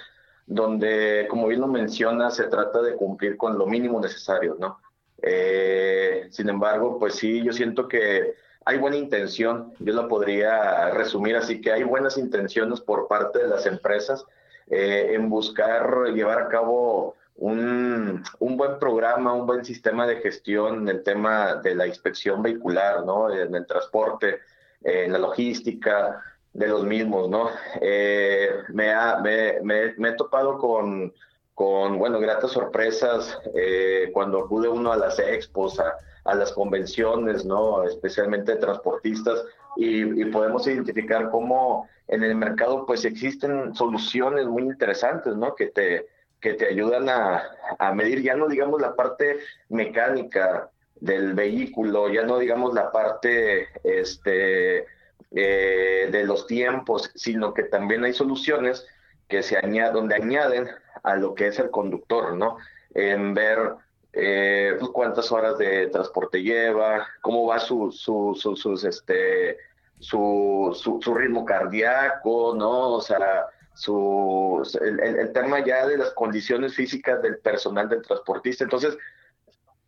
donde, 0.45 1.25
como 1.29 1.47
bien 1.47 1.61
lo 1.61 1.67
menciona, 1.67 2.29
se 2.29 2.43
trata 2.45 2.81
de 2.81 2.95
cumplir 2.95 3.37
con 3.37 3.57
lo 3.57 3.65
mínimo 3.65 3.99
necesario, 3.99 4.57
¿no? 4.59 4.79
Eh, 5.21 6.27
sin 6.29 6.49
embargo, 6.49 6.99
pues 6.99 7.15
sí, 7.15 7.41
yo 7.43 7.53
siento 7.53 7.87
que 7.87 8.35
hay 8.65 8.77
buena 8.77 8.97
intención, 8.97 9.73
yo 9.79 9.93
la 9.93 10.07
podría 10.07 10.91
resumir 10.91 11.35
así, 11.35 11.61
que 11.61 11.71
hay 11.71 11.83
buenas 11.83 12.17
intenciones 12.17 12.79
por 12.79 13.07
parte 13.07 13.39
de 13.39 13.47
las 13.47 13.65
empresas 13.65 14.25
eh, 14.69 15.11
en 15.13 15.29
buscar 15.29 16.07
llevar 16.13 16.39
a 16.39 16.47
cabo 16.47 17.15
un, 17.35 18.23
un, 18.39 18.57
buen 18.57 18.77
programa, 18.77 19.33
un 19.33 19.47
buen 19.47 19.65
sistema 19.65 20.05
de 20.05 20.17
gestión 20.17 20.81
en 20.81 20.89
el 20.89 21.03
tema 21.03 21.55
de 21.55 21.73
la 21.73 21.87
inspección 21.87 22.41
vehicular, 22.43 23.03
¿no? 23.03 23.31
En 23.33 23.55
el 23.55 23.65
transporte, 23.65 24.39
en 24.83 25.11
la 25.11 25.17
logística 25.17 26.21
de 26.53 26.67
los 26.67 26.83
mismos, 26.83 27.29
¿no? 27.29 27.49
Eh, 27.81 28.49
me, 28.69 28.91
ha, 28.91 29.17
me, 29.17 29.59
me, 29.61 30.09
he 30.09 30.13
topado 30.13 30.57
con, 30.57 31.13
con, 31.55 31.97
bueno, 31.97 32.19
gratas 32.19 32.51
sorpresas 32.51 33.39
eh, 33.55 34.11
cuando 34.13 34.39
acude 34.39 34.67
uno 34.67 34.91
a 34.91 34.97
las 34.97 35.17
expos, 35.19 35.81
a, 36.23 36.35
las 36.35 36.51
convenciones, 36.51 37.45
¿no? 37.45 37.83
Especialmente 37.83 38.55
transportistas, 38.55 39.43
y, 39.77 40.25
podemos 40.25 40.67
identificar 40.67 41.29
cómo 41.29 41.87
en 42.07 42.23
el 42.23 42.35
mercado, 42.35 42.85
pues, 42.85 43.05
existen 43.05 43.73
soluciones 43.73 44.45
muy 44.47 44.63
interesantes, 44.63 45.35
¿no? 45.35 45.55
Que 45.55 45.67
te 45.67 46.07
que 46.41 46.55
te 46.55 46.65
ayudan 46.65 47.07
a, 47.07 47.43
a, 47.77 47.93
medir, 47.93 48.23
ya 48.23 48.35
no 48.35 48.47
digamos 48.47 48.81
la 48.81 48.95
parte 48.95 49.37
mecánica 49.69 50.71
del 51.01 51.33
vehículo, 51.33 52.09
ya 52.09 52.23
no 52.23 52.39
digamos 52.39 52.73
la 52.73 52.91
parte 52.91 53.67
este, 53.83 54.87
eh, 55.31 56.09
de 56.11 56.23
los 56.25 56.45
tiempos, 56.47 57.11
sino 57.15 57.53
que 57.53 57.63
también 57.63 58.03
hay 58.03 58.13
soluciones 58.13 58.85
que 59.27 59.43
se 59.43 59.57
añaden, 59.57 59.93
donde 59.93 60.15
añaden 60.15 60.69
a 61.03 61.15
lo 61.15 61.35
que 61.35 61.47
es 61.47 61.59
el 61.59 61.71
conductor, 61.71 62.35
¿no? 62.35 62.57
En 62.93 63.33
ver 63.33 63.75
eh, 64.13 64.77
cuántas 64.93 65.31
horas 65.31 65.57
de 65.57 65.87
transporte 65.87 66.41
lleva, 66.41 67.07
cómo 67.21 67.47
va 67.47 67.59
su, 67.59 67.91
su, 67.91 68.37
su 68.37 68.55
sus, 68.55 68.83
este, 68.83 69.57
su, 69.99 70.71
su, 70.75 70.99
su 71.01 71.13
ritmo 71.13 71.45
cardíaco, 71.45 72.53
¿no? 72.55 72.93
O 72.93 73.01
sea, 73.01 73.47
su, 73.73 74.61
el, 74.81 74.99
el, 74.99 75.31
tema 75.31 75.63
ya 75.63 75.87
de 75.87 75.97
las 75.97 76.11
condiciones 76.11 76.75
físicas 76.75 77.21
del 77.21 77.37
personal 77.39 77.87
del 77.87 78.01
transportista. 78.01 78.63
Entonces, 78.63 78.97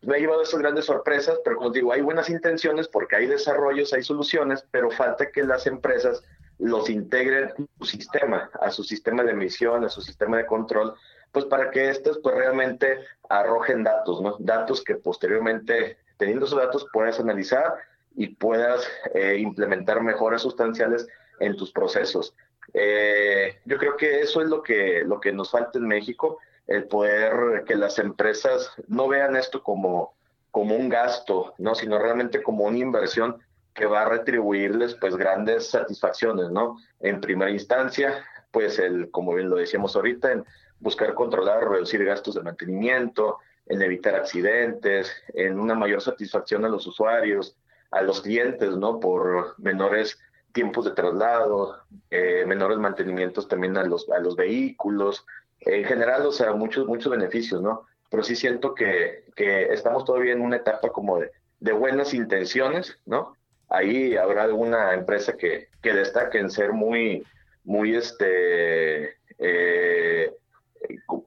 me 0.02 0.16
ha 0.16 0.20
llevado 0.20 0.42
a 0.42 0.44
esas 0.44 0.60
grandes 0.60 0.86
sorpresas, 0.86 1.40
pero 1.44 1.58
como 1.58 1.72
digo, 1.72 1.92
hay 1.92 2.02
buenas 2.02 2.30
intenciones 2.30 2.88
porque 2.88 3.16
hay 3.16 3.28
desarrollos, 3.28 3.94
hay 3.94 4.04
soluciones, 4.04 4.66
pero 4.72 4.92
falta 4.92 5.32
que 5.32 5.44
las 5.44 5.66
empresas 5.68 6.24
los 6.60 6.90
integren 6.90 7.50
a 7.50 7.56
su 7.80 7.86
sistema, 7.86 8.50
a 8.60 8.70
su 8.70 8.84
sistema 8.84 9.24
de 9.24 9.32
emisión, 9.32 9.84
a 9.84 9.90
su 9.90 10.02
sistema 10.02 10.38
de 10.38 10.46
control, 10.46 10.96
pues 11.34 11.46
para 11.46 11.72
que 11.72 11.90
estos 11.90 12.20
pues 12.20 12.36
realmente 12.36 13.00
arrojen 13.28 13.84
datos, 13.84 14.22
¿no? 14.22 14.38
Datos 14.40 14.84
que 14.84 14.96
posteriormente, 14.96 15.98
teniendo 16.18 16.46
esos 16.46 16.60
datos, 16.60 16.88
puedes 16.94 17.20
analizar 17.20 17.74
y 18.16 18.28
puedas 18.28 18.88
eh, 19.16 19.38
implementar 19.40 20.02
mejoras 20.02 20.44
sustanciales 20.44 21.08
en 21.40 21.58
tus 21.58 21.72
procesos. 21.72 22.36
Eh, 22.74 23.60
yo 23.66 23.78
creo 23.80 23.98
que 23.98 24.22
eso 24.22 24.42
es 24.42 24.48
lo 24.48 24.62
que, 24.62 25.04
lo 25.06 25.20
que 25.20 25.34
nos 25.34 25.50
falta 25.52 25.80
en 25.80 25.88
México, 25.88 26.38
el 26.68 26.88
poder 26.88 27.64
que 27.66 27.76
las 27.76 27.98
empresas 27.98 28.72
no 28.88 29.08
vean 29.08 29.36
esto 29.36 29.64
como, 29.64 30.14
como 30.52 30.76
un 30.76 30.88
gasto, 30.88 31.56
¿no? 31.58 31.74
sino 31.74 31.98
realmente 31.98 32.44
como 32.44 32.66
una 32.66 32.78
inversión 32.78 33.42
que 33.74 33.88
va 33.88 34.04
a 34.04 34.10
retribuirles 34.10 34.94
pues 34.96 35.16
grandes 35.16 35.72
satisfacciones, 35.72 36.52
¿no? 36.52 36.78
En 37.00 37.20
primera 37.20 37.50
instancia, 37.50 38.24
pues 38.52 38.78
el, 38.78 39.10
como 39.10 39.34
bien 39.34 39.50
lo 39.50 39.56
decíamos 39.56 39.96
ahorita, 39.96 40.32
en 40.32 40.46
buscar 40.80 41.14
controlar 41.14 41.64
o 41.64 41.70
reducir 41.70 42.04
gastos 42.04 42.36
de 42.36 42.42
mantenimiento, 42.42 43.40
en 43.66 43.82
evitar 43.82 44.16
accidentes, 44.16 45.12
en 45.34 45.60
una 45.60 45.76
mayor 45.76 46.02
satisfacción 46.02 46.66
a 46.66 46.70
los 46.70 46.86
usuarios, 46.86 47.56
a 47.92 48.02
los 48.02 48.22
clientes, 48.22 48.76
¿no? 48.76 49.00
Por 49.00 49.60
menores 49.60 50.20
tiempos 50.52 50.86
de 50.86 50.92
traslado, 50.92 51.80
eh, 52.12 52.44
menores 52.46 52.78
mantenimientos 52.78 53.48
también 53.48 53.78
a 53.78 53.84
los, 53.84 54.10
a 54.10 54.20
los 54.20 54.36
vehículos, 54.36 55.26
en 55.62 55.86
general, 55.86 56.26
o 56.26 56.32
sea, 56.32 56.54
muchos, 56.54 56.86
muchos 56.86 57.12
beneficios, 57.12 57.62
¿no? 57.62 57.86
Pero 58.10 58.24
sí 58.24 58.36
siento 58.36 58.76
que, 58.76 59.26
que 59.36 59.74
estamos 59.74 60.06
todavía 60.06 60.34
en 60.34 60.42
una 60.42 60.58
etapa 60.58 60.90
como 60.90 61.20
de, 61.20 61.32
de 61.60 61.72
buenas 61.72 62.14
intenciones, 62.14 63.00
¿no? 63.06 63.36
Ahí 63.70 64.16
habrá 64.18 64.44
alguna 64.44 64.94
empresa 64.94 65.36
que, 65.38 65.70
que 65.82 65.94
destaque 65.94 66.38
en 66.38 66.52
ser 66.52 66.74
muy, 66.74 67.26
muy, 67.64 67.96
este, 67.96 69.16
eh, 69.40 70.32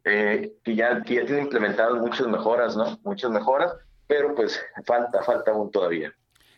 eh, 0.05 0.53
que, 0.65 0.75
ya, 0.75 1.03
que 1.03 1.15
ya 1.17 1.27
tiene 1.27 1.43
implementadas 1.43 1.95
muchas 1.95 2.27
mejoras, 2.27 2.77
¿no? 2.77 2.99
Muchas 3.05 3.31
mejoras, 3.31 3.73
pero 4.07 4.35
pues 4.35 4.61
falta, 4.85 5.23
falta 5.23 5.51
aún 5.51 5.71
todavía. 5.71 6.13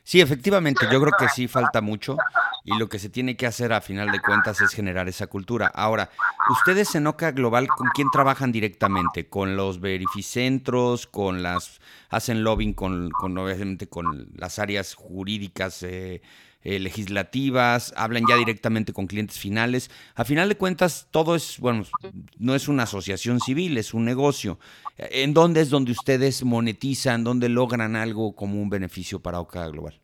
Sí, 0.08 0.22
efectivamente, 0.22 0.86
yo 0.90 1.02
creo 1.02 1.12
que 1.18 1.28
sí 1.28 1.48
falta 1.48 1.82
mucho 1.82 2.16
y 2.64 2.78
lo 2.78 2.88
que 2.88 2.98
se 2.98 3.10
tiene 3.10 3.36
que 3.36 3.46
hacer 3.46 3.74
a 3.74 3.82
final 3.82 4.10
de 4.10 4.20
cuentas 4.20 4.58
es 4.62 4.72
generar 4.72 5.06
esa 5.06 5.26
cultura. 5.26 5.66
Ahora, 5.66 6.08
ustedes 6.48 6.94
en 6.94 7.06
OCA 7.06 7.32
Global, 7.32 7.68
¿con 7.68 7.88
quién 7.94 8.10
trabajan 8.10 8.50
directamente? 8.50 9.28
¿Con 9.28 9.56
los 9.56 9.80
verificentros? 9.80 11.06
¿Con 11.06 11.42
las, 11.42 11.80
hacen 12.08 12.42
lobbying 12.42 12.72
con, 12.72 13.10
con 13.10 13.36
obviamente 13.36 13.90
con 13.90 14.30
las 14.34 14.58
áreas 14.58 14.94
jurídicas? 14.94 15.82
Eh, 15.82 16.22
eh, 16.64 16.80
legislativas, 16.80 17.94
hablan 17.96 18.24
ya 18.28 18.36
directamente 18.36 18.92
con 18.92 19.06
clientes 19.06 19.38
finales. 19.38 19.90
A 20.16 20.24
final 20.24 20.48
de 20.48 20.56
cuentas, 20.56 21.06
todo 21.12 21.36
es, 21.36 21.58
bueno, 21.60 21.84
no 22.38 22.54
es 22.56 22.66
una 22.66 22.82
asociación 22.82 23.38
civil, 23.38 23.78
es 23.78 23.94
un 23.94 24.04
negocio. 24.04 24.58
¿En 24.96 25.34
dónde 25.34 25.60
es 25.60 25.70
donde 25.70 25.92
ustedes 25.92 26.42
monetizan, 26.44 27.22
dónde 27.22 27.48
logran 27.48 27.94
algo 27.94 28.34
como 28.34 28.60
un 28.60 28.68
beneficio 28.68 29.20
para 29.20 29.40
OCA 29.40 29.68
Global? 29.68 30.00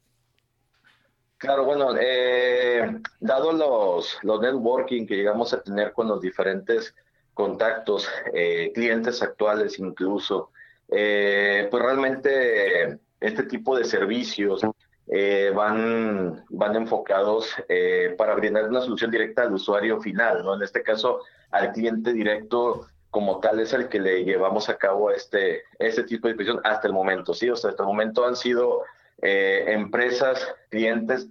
Claro, 1.39 1.65
bueno, 1.65 1.97
eh, 2.01 3.01
dado 3.19 3.53
los, 3.53 4.17
los 4.23 4.41
networking 4.41 5.07
que 5.07 5.17
llegamos 5.17 5.53
a 5.53 5.61
tener 5.61 5.93
con 5.93 6.07
los 6.07 6.21
diferentes 6.21 6.95
contactos, 7.35 8.09
eh, 8.33 8.71
clientes 8.73 9.21
actuales 9.23 9.81
incluso, 9.81 10.53
pues 10.87 11.83
realmente 11.83 13.01
este 13.19 13.43
tipo 13.45 13.77
de 13.77 13.85
servicios 13.85 14.63
eh, 15.07 15.53
van, 15.55 16.45
van 16.49 16.77
enfocados 16.77 17.55
eh, 17.69 18.15
para 18.17 18.35
brindar 18.35 18.69
una 18.69 18.81
solución 18.81 19.11
directa 19.11 19.43
al 19.43 19.53
usuario 19.53 20.01
final, 20.01 20.43
¿no? 20.43 20.55
En 20.55 20.63
este 20.63 20.83
caso, 20.83 21.21
al 21.51 21.73
cliente 21.73 22.13
directo 22.13 22.87
como 23.11 23.39
tal 23.39 23.61
es 23.61 23.73
el 23.75 23.89
que 23.89 24.01
le 24.01 24.25
llevamos 24.25 24.69
a 24.69 24.79
cabo 24.79 25.11
este, 25.11 25.63
este 25.79 26.05
tipo 26.05 26.27
de 26.27 26.33
inspección 26.33 26.61
hasta 26.65 26.89
el 26.89 26.95
momento, 26.95 27.35
¿sí? 27.35 27.51
O 27.51 27.57
sea, 27.57 27.71
hasta 27.71 27.83
el 27.83 27.87
momento 27.87 28.25
han 28.25 28.35
sido 28.35 28.83
eh, 29.21 29.65
empresas, 29.69 30.53
clientes 30.71 31.29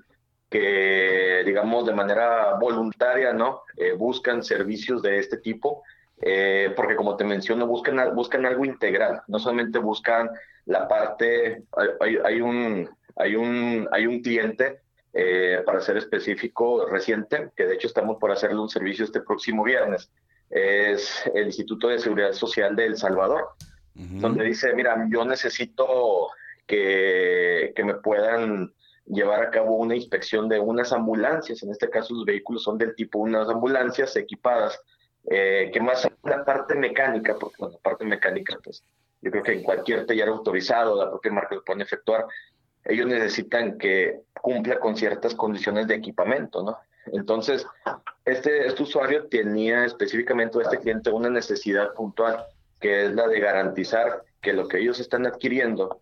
que, 0.50 1.42
digamos, 1.44 1.88
de 1.88 1.94
manera 1.94 2.54
voluntaria, 2.60 3.34
¿no? 3.34 3.64
buscan 3.98 4.44
servicios 4.44 5.02
de 5.02 5.18
este 5.18 5.38
tipo, 5.38 5.82
porque 6.76 6.96
como 6.96 7.18
te 7.18 7.24
menciono, 7.24 7.66
buscan, 7.66 8.14
buscan 8.14 8.46
algo 8.46 8.64
integral, 8.64 9.24
no 9.28 9.40
solamente 9.40 9.80
buscan 9.80 10.30
la 10.66 10.88
parte, 10.88 11.64
hay, 12.00 12.20
hay 12.24 12.40
un 12.40 12.88
hay 13.16 13.36
un, 13.36 13.88
hay 13.92 14.08
un 14.08 14.22
cliente, 14.22 14.82
eh, 15.14 15.62
para 15.66 15.80
ser 15.80 15.98
específico, 15.98 16.88
reciente, 16.88 17.52
que 17.56 17.68
de 17.68 17.76
hecho 17.76 17.88
estamos 17.88 18.18
por 18.20 18.32
hacerle 18.32 18.60
un 18.60 18.70
servicio 18.70 19.06
este 19.06 19.22
próximo 19.22 19.64
viernes. 19.64 20.10
Es 20.50 21.24
el 21.36 21.46
Instituto 21.46 21.88
de 21.88 22.00
Seguridad 22.00 22.34
Social 22.34 22.76
de 22.76 22.88
El 22.88 22.98
Salvador, 22.98 23.50
donde 23.94 24.46
dice, 24.46 24.74
mira, 24.74 25.08
yo 25.12 25.24
necesito 25.24 26.30
que, 26.66 27.74
que 27.76 27.84
me 27.84 27.94
puedan 27.96 28.74
llevar 29.06 29.44
a 29.44 29.52
cabo 29.52 29.76
una 29.76 29.96
inspección 29.96 30.50
de 30.50 30.60
unas 30.60 30.94
ambulancias, 30.94 31.62
en 31.62 31.72
este 31.72 31.90
caso 31.90 32.14
los 32.14 32.26
vehículos 32.26 32.64
son 32.64 32.78
del 32.78 32.96
tipo 32.96 33.20
unas 33.20 33.50
ambulancias 33.50 34.16
equipadas, 34.16 34.80
eh, 35.30 35.70
que 35.74 35.80
más 35.80 36.08
la 36.24 36.44
parte 36.44 36.76
mecánica, 36.76 37.36
porque 37.40 37.56
la 37.60 37.78
parte 37.80 38.06
mecánica, 38.06 38.58
pues 38.64 38.84
yo 39.22 39.32
creo 39.32 39.44
que 39.44 39.54
en 39.54 39.64
cualquier 39.64 40.06
taller 40.06 40.28
autorizado, 40.28 40.98
la 40.98 41.10
propia 41.10 41.32
marca 41.32 41.56
lo 41.56 41.64
pueden 41.64 41.82
efectuar, 41.82 42.26
ellos 42.86 43.08
necesitan 43.08 43.78
que 43.78 44.22
cumpla 44.42 44.80
con 44.80 44.96
ciertas 44.96 45.36
condiciones 45.36 45.88
de 45.88 45.96
equipamiento, 45.96 46.64
¿no? 46.64 46.78
Entonces, 47.08 47.66
este, 48.26 48.68
este 48.68 48.84
usuario 48.84 49.28
tenía 49.28 49.86
específicamente, 49.86 50.60
este 50.62 50.80
cliente, 50.80 51.10
una 51.10 51.30
necesidad 51.30 51.94
puntual, 51.94 52.46
que 52.80 53.06
es 53.06 53.14
la 53.14 53.28
de 53.28 53.40
garantizar 53.40 54.24
que 54.42 54.54
lo 54.54 54.68
que 54.68 54.80
ellos 54.80 55.00
están 55.00 55.26
adquiriendo 55.26 56.02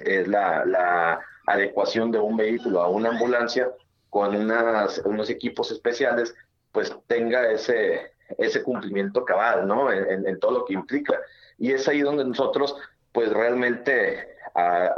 es 0.00 0.28
la, 0.28 0.64
la 0.64 1.20
adecuación 1.46 2.10
de 2.10 2.18
un 2.18 2.36
vehículo 2.36 2.80
a 2.82 2.88
una 2.88 3.10
ambulancia 3.10 3.70
con 4.10 4.34
unas, 4.34 4.98
unos 5.04 5.30
equipos 5.30 5.70
especiales, 5.70 6.34
pues 6.72 6.94
tenga 7.06 7.50
ese, 7.50 8.12
ese 8.38 8.62
cumplimiento 8.62 9.24
cabal, 9.24 9.66
¿no? 9.66 9.92
En, 9.92 10.26
en, 10.26 10.38
todo 10.38 10.52
lo 10.52 10.64
que 10.64 10.74
implica. 10.74 11.18
Y 11.58 11.72
es 11.72 11.88
ahí 11.88 12.00
donde 12.00 12.24
nosotros, 12.24 12.76
pues 13.12 13.32
realmente 13.32 14.36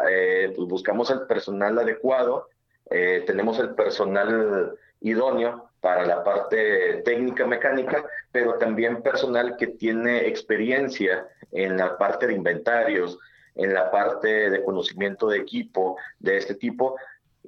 eh, 0.09 0.53
pues 0.57 0.69
buscamos 0.69 1.11
el 1.11 1.27
personal 1.27 1.79
adecuado, 1.79 2.49
eh, 2.91 3.23
tenemos 3.27 3.59
el 3.59 3.75
personal 3.75 4.77
idóneo 5.01 5.71
para 5.81 6.05
la 6.05 6.23
parte 6.23 7.03
técnica 7.05 7.47
mecánica, 7.47 8.05
pero 8.33 8.55
también 8.55 9.03
personal 9.03 9.57
que 9.57 9.67
tiene 9.67 10.27
experiencia 10.29 11.27
en 11.53 11.77
la 11.77 11.97
parte 11.97 12.27
de 12.27 12.35
inventarios, 12.35 13.19
en 13.55 13.75
la 13.75 13.91
parte 13.91 14.51
de 14.51 14.63
conocimiento 14.63 15.29
de 15.29 15.39
equipo 15.39 15.97
de 16.19 16.37
este 16.37 16.55
tipo, 16.55 16.97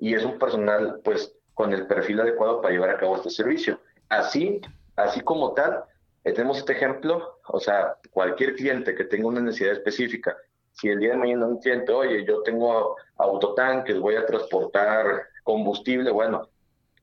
y 0.01 0.15
es 0.15 0.25
un 0.25 0.39
personal 0.39 1.01
pues 1.05 1.35
con 1.55 1.73
el 1.73 1.87
perfil 1.87 2.21
adecuado 2.21 2.61
para 2.61 2.73
llevar 2.73 2.91
a 2.91 2.99
cabo 2.99 3.17
este 3.17 3.31
servicio. 3.31 3.81
Así, 4.09 4.61
así 4.97 5.21
como 5.21 5.53
tal, 5.53 5.85
eh, 6.25 6.33
tenemos 6.33 6.59
este 6.59 6.73
ejemplo, 6.73 7.39
o 7.47 7.61
sea, 7.61 7.97
cualquier 8.11 8.55
cliente 8.55 8.95
que 8.95 9.05
tenga 9.05 9.29
una 9.29 9.41
necesidad 9.41 9.73
específica 9.73 10.37
si 10.73 10.89
el 10.89 11.01
día 11.01 11.11
de 11.11 11.17
mañana 11.17 11.47
un 11.47 11.59
cliente, 11.59 11.93
oye, 11.93 12.25
yo 12.25 12.43
tengo 12.43 12.97
autotanques, 13.17 13.99
voy 13.99 14.17
a 14.17 14.27
transportar 14.27 15.23
combustible, 15.45 16.11
bueno, 16.11 16.49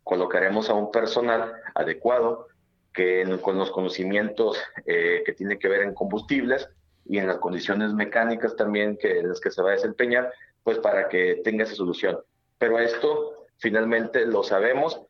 colocaremos 0.03 0.69
a 0.69 0.73
un 0.73 0.91
personal 0.91 1.53
adecuado 1.75 2.47
que 2.93 3.39
con 3.41 3.57
los 3.57 3.71
conocimientos 3.71 4.59
eh, 4.85 5.21
que 5.25 5.33
tiene 5.33 5.59
que 5.59 5.67
ver 5.67 5.83
en 5.83 5.93
combustibles 5.93 6.67
y 7.05 7.17
en 7.17 7.27
las 7.27 7.37
condiciones 7.37 7.93
mecánicas 7.93 8.55
también 8.55 8.97
que 8.97 9.19
en 9.19 9.29
las 9.29 9.39
que 9.39 9.51
se 9.51 9.61
va 9.61 9.69
a 9.69 9.73
desempeñar, 9.73 10.33
pues 10.63 10.79
para 10.79 11.07
que 11.07 11.41
tenga 11.43 11.63
esa 11.63 11.75
solución. 11.75 12.19
Pero 12.57 12.79
esto 12.79 13.45
finalmente 13.57 14.25
lo 14.25 14.43
sabemos 14.43 15.01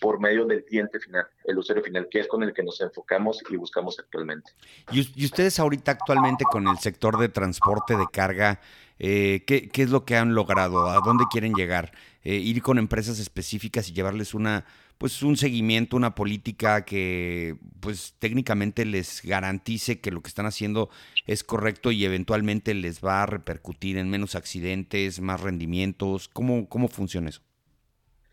por 0.00 0.18
medio 0.18 0.44
del 0.46 0.64
cliente 0.64 0.98
final, 0.98 1.26
el 1.44 1.58
usuario 1.58 1.84
final, 1.84 2.08
que 2.10 2.20
es 2.20 2.28
con 2.28 2.42
el 2.42 2.52
que 2.52 2.62
nos 2.62 2.80
enfocamos 2.80 3.42
y 3.50 3.56
buscamos 3.56 3.98
actualmente. 3.98 4.52
Y, 4.90 5.24
ustedes 5.24 5.60
ahorita 5.60 5.92
actualmente 5.92 6.44
con 6.44 6.66
el 6.66 6.78
sector 6.78 7.18
de 7.18 7.28
transporte 7.28 7.96
de 7.96 8.06
carga, 8.10 8.60
eh, 8.98 9.44
¿qué, 9.46 9.68
¿qué, 9.68 9.82
es 9.82 9.90
lo 9.90 10.04
que 10.04 10.16
han 10.16 10.34
logrado? 10.34 10.88
¿A 10.88 11.00
dónde 11.04 11.24
quieren 11.30 11.54
llegar? 11.54 11.92
Eh, 12.22 12.34
ir 12.34 12.60
con 12.62 12.78
empresas 12.78 13.18
específicas 13.18 13.88
y 13.88 13.92
llevarles 13.92 14.34
una 14.34 14.64
pues 15.00 15.22
un 15.22 15.38
seguimiento, 15.38 15.96
una 15.96 16.14
política 16.14 16.84
que 16.84 17.56
pues 17.80 18.14
técnicamente 18.18 18.84
les 18.84 19.22
garantice 19.22 19.98
que 19.98 20.10
lo 20.10 20.20
que 20.20 20.28
están 20.28 20.44
haciendo 20.44 20.90
es 21.26 21.42
correcto 21.42 21.90
y 21.90 22.04
eventualmente 22.04 22.74
les 22.74 23.02
va 23.02 23.22
a 23.22 23.26
repercutir 23.26 23.96
en 23.96 24.10
menos 24.10 24.34
accidentes, 24.34 25.22
más 25.22 25.40
rendimientos. 25.40 26.28
¿Cómo, 26.28 26.68
cómo 26.68 26.88
funciona 26.88 27.30
eso? 27.30 27.40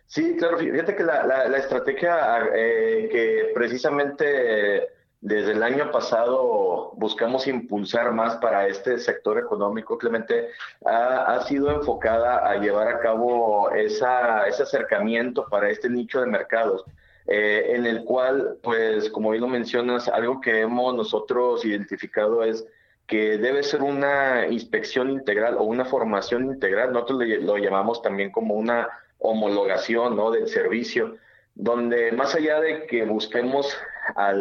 Sí, 0.08 0.36
claro, 0.38 0.58
fíjate 0.58 0.96
que 0.96 1.04
la, 1.04 1.58
estrategia 1.58 2.50
eh, 2.56 3.10
que 3.12 3.52
precisamente 3.54 4.90
desde 5.20 5.52
el 5.52 5.64
año 5.64 5.92
pasado 5.92 6.92
buscamos 6.96 7.48
impulsar 7.48 8.14
más 8.14 8.38
para 8.38 8.68
este 8.68 9.00
sector 9.00 9.38
económico, 9.38 9.98
Clemente, 9.98 10.50
ha, 10.86 11.36
ha 11.36 11.44
sido 11.44 11.72
enfocada 11.72 12.50
a 12.50 12.56
llevar 12.56 12.88
a 12.88 13.00
cabo 13.00 13.70
esa, 13.72 14.48
ese 14.48 14.64
acercamiento 14.64 15.46
para 15.50 15.70
este 15.70 15.90
nicho 15.90 16.22
de 16.22 16.28
mercados. 16.28 16.86
Eh, 17.28 17.76
en 17.76 17.86
el 17.86 18.06
cual, 18.06 18.58
pues, 18.64 19.10
como 19.10 19.32
bien 19.32 19.42
lo 19.42 19.50
mencionas, 19.50 20.08
algo 20.08 20.40
que 20.40 20.62
hemos 20.62 20.96
nosotros 20.96 21.66
identificado 21.66 22.42
es 22.44 22.66
que 23.06 23.38
debe 23.38 23.64
ser 23.64 23.82
una 23.82 24.48
inspección 24.48 25.12
integral 25.12 25.56
o 25.58 25.64
una 25.64 25.84
formación 25.84 26.46
integral. 26.46 26.94
Nosotros 26.94 27.20
lo 27.42 27.58
llamamos 27.58 28.02
también 28.02 28.32
como 28.32 28.54
una 28.56 28.88
homologación 29.20 30.16
¿no? 30.16 30.32
del 30.32 30.48
servicio, 30.48 31.16
donde 31.56 32.12
más 32.12 32.36
allá 32.36 32.60
de 32.60 32.86
que 32.86 33.04
busquemos 33.06 33.76
a 34.16 34.32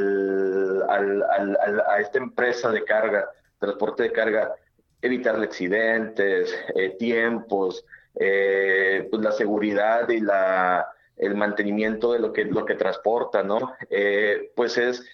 esta 2.01 2.19
empresa 2.19 2.71
de 2.71 2.85
carga, 2.85 3.31
transporte 3.59 4.05
de 4.05 4.13
carga, 4.13 4.55
evitar 5.03 5.37
accidentes, 5.37 6.55
eh, 6.75 6.97
tiempos, 6.99 7.85
eh, 8.19 9.07
pues 9.11 9.23
la 9.23 9.33
seguridad 9.33 10.09
y 10.09 10.21
la, 10.21 10.87
el 11.17 11.35
mantenimiento 11.35 12.13
de 12.13 12.21
lo 12.21 12.33
que, 12.33 12.45
lo 12.45 12.65
que 12.65 12.75
transporta, 12.75 13.43
¿no? 13.43 13.73
Eh, 13.91 14.53
pues 14.55 14.79
es 14.79 15.05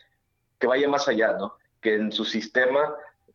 que 0.58 0.66
vaya 0.66 0.88
más 0.88 1.08
allá, 1.08 1.32
¿no? 1.32 1.56
Que 1.80 1.94
en 1.94 2.12
su 2.12 2.24
sistema 2.24 2.94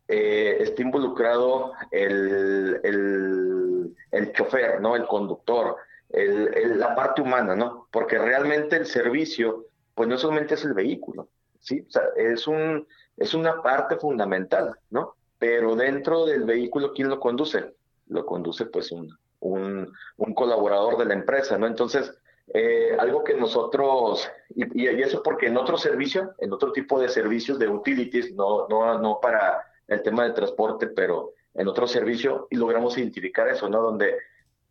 esté 0.10 0.84
involucrado 0.84 1.74
el, 1.92 2.80
el, 2.84 3.94
el, 4.12 4.32
chofer, 4.32 4.80
¿no? 4.80 4.96
El 4.96 5.06
conductor, 5.06 5.76
el, 6.10 6.80
la 6.80 6.96
parte 6.96 7.22
humana, 7.22 7.56
¿no? 7.56 7.88
Porque 7.92 8.18
realmente 8.18 8.76
el 8.76 8.86
servicio, 8.86 9.66
pues 9.94 10.08
no 10.08 10.18
solamente 10.18 10.56
es 10.56 10.64
el 10.64 10.74
vehículo, 10.74 11.30
¿sí? 11.60 11.84
O 11.88 11.92
sea, 11.92 12.04
es, 12.16 12.48
un, 12.48 12.88
es 13.18 13.34
una 13.34 13.62
parte 13.62 13.98
fundamental, 13.98 14.74
¿no? 14.90 15.16
Pero 15.40 15.76
dentro 15.76 16.26
del 16.26 16.46
vehículo, 16.46 16.94
¿quién 16.94 17.10
lo 17.10 17.20
conduce? 17.20 17.74
Lo 18.08 18.26
conduce, 18.26 18.66
pues, 18.66 18.92
un, 18.92 19.18
un, 19.40 19.92
un 20.18 20.34
colaborador 20.34 20.98
de 20.98 21.06
la 21.06 21.14
empresa, 21.14 21.58
¿no? 21.58 21.68
Entonces, 21.68 22.14
eh, 22.54 22.96
algo 22.98 23.24
que 23.24 23.34
nosotros, 23.34 24.30
y, 24.56 24.84
y, 24.84 24.88
eso 25.02 25.22
porque 25.22 25.48
en 25.48 25.58
otro 25.58 25.78
servicio, 25.78 26.34
en 26.38 26.54
otro 26.54 26.72
tipo 26.72 27.00
de 27.00 27.10
servicios 27.10 27.60
de 27.60 27.68
utilities, 27.68 28.34
no, 28.34 28.68
no, 28.70 28.98
no 29.00 29.20
para 29.22 29.66
el 29.88 30.02
tema 30.02 30.24
de 30.24 30.32
transporte, 30.32 30.88
pero 30.88 31.34
en 31.54 31.68
otro 31.68 31.88
servicio, 31.88 32.48
y 32.50 32.56
logramos 32.56 32.98
identificar 32.98 33.48
eso, 33.50 33.68
¿no? 33.68 33.82
Donde 33.82 34.18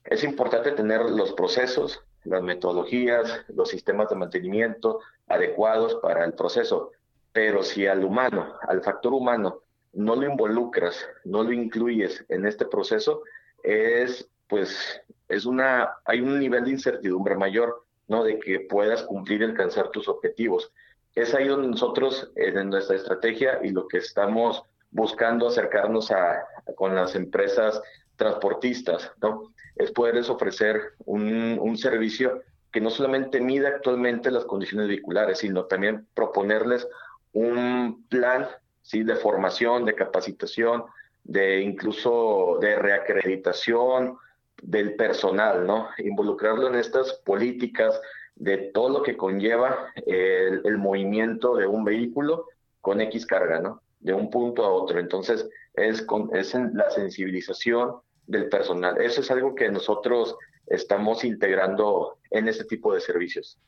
es 0.08 0.24
importante 0.24 0.72
tener 0.72 1.02
los 1.10 1.32
procesos, 1.32 2.02
las 2.24 2.42
metodologías, 2.42 3.44
los 3.48 3.68
sistemas 3.68 4.08
de 4.08 4.16
mantenimiento 4.16 5.00
adecuados 5.28 5.96
para 5.96 6.24
el 6.24 6.34
proceso, 6.34 6.92
pero 7.32 7.62
si 7.62 7.86
al 7.86 8.04
humano, 8.04 8.54
al 8.66 8.82
factor 8.82 9.12
humano, 9.12 9.62
no 9.92 10.14
lo 10.14 10.26
involucras, 10.26 11.06
no 11.24 11.42
lo 11.42 11.52
incluyes 11.52 12.24
en 12.28 12.46
este 12.46 12.66
proceso, 12.66 13.22
es 13.62 14.28
pues 14.48 15.00
es 15.28 15.44
una 15.44 15.96
hay 16.04 16.20
un 16.20 16.38
nivel 16.38 16.64
de 16.64 16.70
incertidumbre 16.70 17.36
mayor, 17.36 17.84
¿no? 18.06 18.22
De 18.22 18.38
que 18.38 18.60
puedas 18.60 19.02
cumplir 19.02 19.40
y 19.40 19.44
alcanzar 19.44 19.90
tus 19.90 20.08
objetivos. 20.08 20.72
Es 21.14 21.34
ahí 21.34 21.48
donde 21.48 21.68
nosotros 21.68 22.30
en 22.36 22.70
nuestra 22.70 22.96
estrategia 22.96 23.58
y 23.62 23.70
lo 23.70 23.88
que 23.88 23.98
estamos 23.98 24.62
buscando 24.90 25.48
acercarnos 25.48 26.10
a, 26.10 26.46
con 26.76 26.94
las 26.94 27.14
empresas 27.16 27.80
transportistas, 28.16 29.10
¿no? 29.20 29.52
Es 29.76 29.90
poderles 29.92 30.28
ofrecer 30.28 30.94
un, 31.04 31.58
un 31.60 31.76
servicio 31.76 32.42
que 32.72 32.80
no 32.80 32.90
solamente 32.90 33.40
mida 33.40 33.68
actualmente 33.68 34.30
las 34.30 34.44
condiciones 34.44 34.88
vehiculares, 34.88 35.38
sino 35.38 35.64
también 35.64 36.06
proponerles 36.14 36.86
un 37.32 38.04
plan 38.08 38.46
¿sí? 38.82 39.02
de 39.02 39.16
formación, 39.16 39.84
de 39.84 39.94
capacitación, 39.94 40.84
de 41.24 41.60
incluso 41.60 42.58
de 42.60 42.76
reacreditación 42.76 44.16
del 44.62 44.94
personal, 44.94 45.66
¿no? 45.66 45.88
Involucrarlo 45.98 46.68
en 46.68 46.76
estas 46.76 47.14
políticas 47.24 48.00
de 48.36 48.58
todo 48.72 48.90
lo 48.90 49.02
que 49.02 49.16
conlleva 49.16 49.92
el, 50.06 50.78
movimiento 50.78 51.56
de 51.56 51.66
un 51.66 51.84
vehículo 51.84 52.46
con 52.80 53.00
X 53.00 53.26
carga, 53.26 53.60
¿no? 53.60 53.82
de 54.00 54.12
un 54.12 54.30
punto 54.30 54.64
a 54.64 54.70
otro. 54.70 55.00
Entonces, 55.00 55.48
es, 55.74 56.02
con, 56.02 56.30
es 56.34 56.54
la 56.54 56.90
sensibilización 56.90 57.96
del 58.26 58.48
personal. 58.48 59.00
Eso 59.00 59.20
es 59.20 59.30
algo 59.30 59.54
que 59.54 59.70
nosotros 59.70 60.36
estamos 60.66 61.24
integrando 61.24 62.18
en 62.30 62.48
este 62.48 62.64
tipo 62.64 62.94
de 62.94 63.00
servicios. 63.00 63.58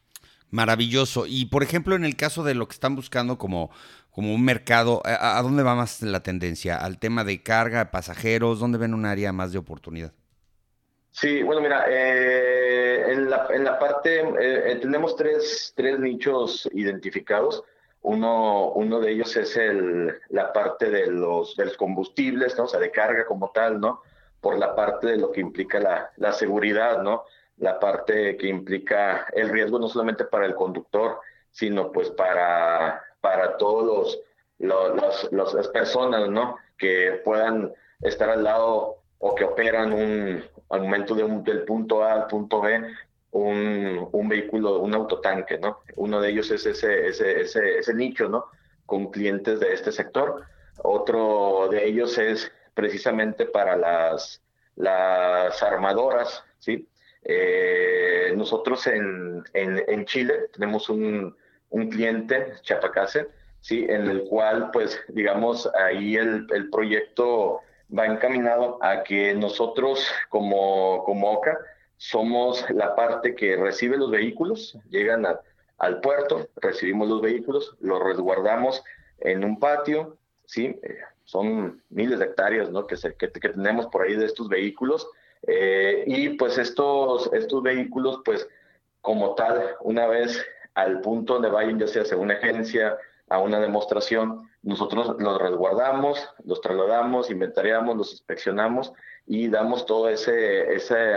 Maravilloso. 0.51 1.25
Y 1.27 1.47
por 1.47 1.63
ejemplo, 1.63 1.95
en 1.95 2.05
el 2.05 2.17
caso 2.17 2.43
de 2.43 2.55
lo 2.55 2.67
que 2.67 2.73
están 2.73 2.97
buscando 2.97 3.37
como, 3.39 3.71
como 4.11 4.35
un 4.35 4.45
mercado, 4.45 5.03
¿a, 5.05 5.41
dónde 5.43 5.63
va 5.63 5.75
más 5.75 6.01
la 6.03 6.23
tendencia? 6.23 6.77
¿Al 6.77 6.99
tema 6.99 7.25
de 7.25 7.43
carga, 7.43 7.91
pasajeros? 7.91 8.59
¿Dónde 8.59 8.79
ven 8.79 8.95
un 8.95 9.05
área 9.05 9.33
más 9.33 9.53
de 9.53 9.59
oportunidad? 9.59 10.13
Sí, 11.11 11.43
bueno, 11.43 11.61
mira, 11.61 11.87
eh, 11.89 13.13
en, 13.13 13.29
la, 13.29 13.49
en 13.51 13.65
la 13.65 13.79
parte, 13.79 14.21
eh, 14.21 14.77
tenemos 14.81 15.17
tres, 15.17 15.73
tres 15.77 15.99
nichos 15.99 16.69
identificados. 16.73 17.65
Uno, 18.03 18.71
uno 18.73 19.01
de 19.01 19.13
ellos 19.13 19.37
es 19.37 19.57
el, 19.57 20.15
la 20.29 20.53
parte 20.53 20.91
de 20.91 21.09
los, 21.09 21.57
de 21.57 21.67
los 21.67 21.77
combustibles, 21.77 22.57
¿no? 22.57 22.65
O 22.65 22.69
sea, 22.69 22.81
de 22.81 22.91
carga 22.91 23.27
como 23.27 23.51
tal, 23.51 23.81
¿no? 23.81 24.03
Por 24.41 24.59
la 24.59 24.75
parte 24.75 25.09
de 25.09 25.17
lo 25.17 25.33
que 25.33 25.41
implica 25.41 25.81
la, 25.81 26.11
la 26.17 26.33
seguridad, 26.33 27.03
¿no? 27.03 27.25
La 27.57 27.81
parte 27.81 28.37
que 28.37 28.47
implica 28.47 29.27
el 29.33 29.49
riesgo 29.49 29.79
no 29.79 29.89
solamente 29.89 30.25
para 30.25 30.47
el 30.47 30.55
conductor, 30.55 31.21
sino 31.51 31.91
pues 31.91 32.11
para, 32.11 33.03
para 33.21 33.57
todos 33.57 34.21
los, 34.59 35.33
los, 35.33 35.53
las 35.55 35.69
personas, 35.69 36.29
¿no? 36.29 36.57
Que 36.77 37.21
puedan 37.25 37.73
estar 38.01 38.31
al 38.31 38.45
lado 38.45 38.99
o 39.19 39.35
que 39.35 39.45
operan 39.45 39.93
un, 39.93 40.45
al 40.71 40.83
momento 40.83 41.15
de 41.15 41.25
un, 41.25 41.43
del 41.43 41.65
punto 41.65 42.05
A 42.05 42.13
al 42.13 42.27
punto 42.29 42.61
B 42.61 42.81
un, 43.31 44.09
un, 44.13 44.29
vehículo, 44.29 44.79
un 44.81 44.95
autotanque, 44.95 45.59
¿no? 45.59 45.81
Uno 45.97 46.21
de 46.21 46.31
ellos 46.31 46.51
es 46.51 46.65
ese, 46.67 47.09
ese, 47.09 47.41
ese, 47.41 47.79
ese 47.79 47.95
nicho, 47.95 48.29
¿no? 48.29 48.47
Con 48.87 49.11
clientes 49.11 49.61
de 49.61 49.73
este 49.73 49.93
sector. 49.93 50.45
Otro 50.83 51.69
de 51.71 51.87
ellos 51.87 52.17
es 52.19 52.51
precisamente 52.79 53.45
para 53.45 53.77
las, 53.77 54.41
las 54.77 55.61
armadoras, 55.65 56.45
¿sí? 56.61 56.87
Eh, 57.25 58.33
nosotros 58.37 58.87
en, 58.87 59.43
en, 59.53 59.83
en, 59.89 60.05
Chile 60.05 60.47
tenemos 60.53 60.89
un, 60.89 61.37
un 61.71 61.89
cliente, 61.91 62.53
Chapacase, 62.63 63.27
¿sí? 63.61 63.85
En 63.89 64.09
el 64.09 64.23
cual, 64.29 64.71
pues, 64.73 64.97
digamos, 65.09 65.69
ahí 65.75 66.15
el, 66.15 66.47
el 66.51 66.71
proyecto 66.71 67.63
va 67.91 68.07
encaminado 68.07 68.79
a 68.81 69.03
que 69.03 69.35
nosotros 69.35 70.09
como, 70.29 71.03
como 71.03 71.33
OCA, 71.33 71.59
somos 71.97 72.65
la 72.71 72.95
parte 72.95 73.35
que 73.35 73.57
recibe 73.57 73.97
los 73.97 74.13
vehículos, 74.13 74.79
llegan 74.89 75.27
al 75.79 76.01
puerto, 76.01 76.49
recibimos 76.55 77.09
los 77.09 77.23
vehículos, 77.23 77.77
los 77.81 78.01
resguardamos 78.01 78.85
en 79.19 79.45
un 79.45 79.59
patio, 79.59 80.17
¿sí? 80.45 80.79
Son 81.29 81.83
miles 81.91 82.19
de 82.19 82.25
hectáreas 82.25 82.71
¿no? 82.71 82.87
que, 82.87 82.97
que, 82.97 83.29
tenemos 83.29 83.87
por 83.89 84.01
ahí 84.01 84.17
de 84.17 84.25
estos 84.25 84.49
vehículos. 84.49 85.07
Eh, 85.47 86.05
y 86.07 86.31
pues 86.31 86.57
estos, 86.57 87.31
estos 87.35 87.63
vehículos, 87.63 88.23
pues 88.25 88.49
como 89.03 89.35
tal, 89.35 89.77
una 89.83 90.07
vez 90.07 90.43
al 90.73 91.03
punto 91.03 91.35
donde 91.35 91.51
vayan, 91.51 91.79
ya 91.79 91.87
sea 91.87 92.03
a 92.11 92.17
una 92.17 92.33
agencia, 92.33 92.97
a 93.29 93.41
una 93.41 93.61
demostración, 93.61 94.49
nosotros 94.63 95.17
los 95.19 95.39
resguardamos, 95.39 96.19
los 96.47 96.63
trasladamos, 96.63 97.31
inventariamos, 97.31 97.95
los 97.95 98.13
inspeccionamos 98.13 98.95
y 99.27 99.49
damos 99.49 99.85
todo 99.85 100.09
ese, 100.09 100.73
ese 100.73 101.15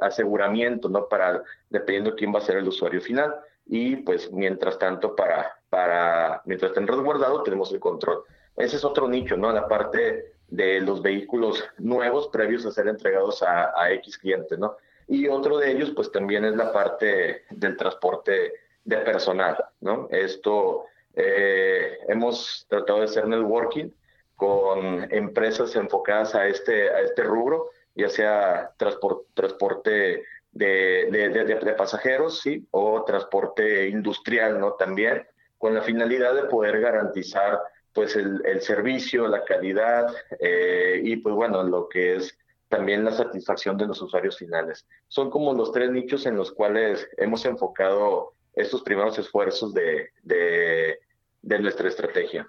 aseguramiento, 0.00 0.88
¿no? 0.88 1.08
Para, 1.08 1.42
dependiendo 1.68 2.16
quién 2.16 2.34
va 2.34 2.38
a 2.38 2.42
ser 2.42 2.56
el 2.56 2.68
usuario 2.68 3.02
final. 3.02 3.34
Y 3.66 3.96
pues 3.96 4.32
mientras 4.32 4.78
tanto, 4.78 5.14
para, 5.14 5.58
para, 5.68 6.40
mientras 6.46 6.70
estén 6.70 6.86
resguardados, 6.86 7.44
tenemos 7.44 7.70
el 7.70 7.80
control. 7.80 8.24
Ese 8.62 8.76
es 8.76 8.84
otro 8.84 9.08
nicho, 9.08 9.36
¿no? 9.36 9.50
La 9.52 9.66
parte 9.66 10.34
de 10.48 10.80
los 10.80 11.02
vehículos 11.02 11.64
nuevos 11.78 12.28
previos 12.28 12.64
a 12.66 12.70
ser 12.70 12.88
entregados 12.88 13.42
a, 13.42 13.72
a 13.76 13.90
X 13.92 14.18
cliente, 14.18 14.56
¿no? 14.56 14.76
Y 15.08 15.28
otro 15.28 15.58
de 15.58 15.72
ellos, 15.72 15.90
pues 15.94 16.12
también 16.12 16.44
es 16.44 16.54
la 16.54 16.72
parte 16.72 17.44
del 17.50 17.76
transporte 17.76 18.52
de 18.84 18.96
personal, 18.98 19.56
¿no? 19.80 20.08
Esto, 20.10 20.84
eh, 21.14 21.98
hemos 22.08 22.66
tratado 22.68 23.00
de 23.00 23.04
hacer 23.06 23.26
networking 23.26 23.90
con 24.36 25.06
empresas 25.12 25.74
enfocadas 25.76 26.34
a 26.34 26.46
este, 26.46 26.88
a 26.90 27.00
este 27.00 27.22
rubro, 27.22 27.70
ya 27.94 28.08
sea 28.08 28.72
transporte 28.76 30.24
de, 30.52 31.08
de, 31.10 31.74
pasajeros 31.76 32.40
¿sí? 32.40 32.66
o 32.70 33.04
transporte 33.04 33.88
industrial 33.88 34.58
¿no? 34.58 34.72
también, 34.72 35.26
con 35.58 35.74
la 35.74 35.82
finalidad 35.82 36.34
de 36.34 36.44
poder 36.44 36.80
garantizar 36.80 37.60
pues 37.92 38.16
el, 38.16 38.60
servicio, 38.60 39.28
la 39.28 39.44
calidad 39.44 40.14
eh, 40.40 41.00
y 41.02 41.16
pues 41.16 41.34
bueno, 41.34 41.62
lo 41.62 41.88
que 41.88 42.16
es 42.16 42.36
también 42.68 43.04
la 43.04 43.12
satisfacción 43.12 43.76
de 43.76 43.86
los 43.86 44.00
usuarios 44.00 44.38
finales. 44.38 44.86
Son 45.08 45.30
como 45.30 45.52
los 45.52 45.72
tres 45.72 45.90
nichos 45.90 46.24
en 46.24 46.36
los 46.36 46.52
cuales 46.52 47.06
hemos 47.18 47.44
enfocado 47.44 48.34
estos 48.54 48.82
primeros 48.82 49.18
esfuerzos 49.18 49.74
de, 49.74 50.10
de, 50.22 50.98
de 51.42 51.58
nuestra 51.58 51.88
estrategia. 51.88 52.46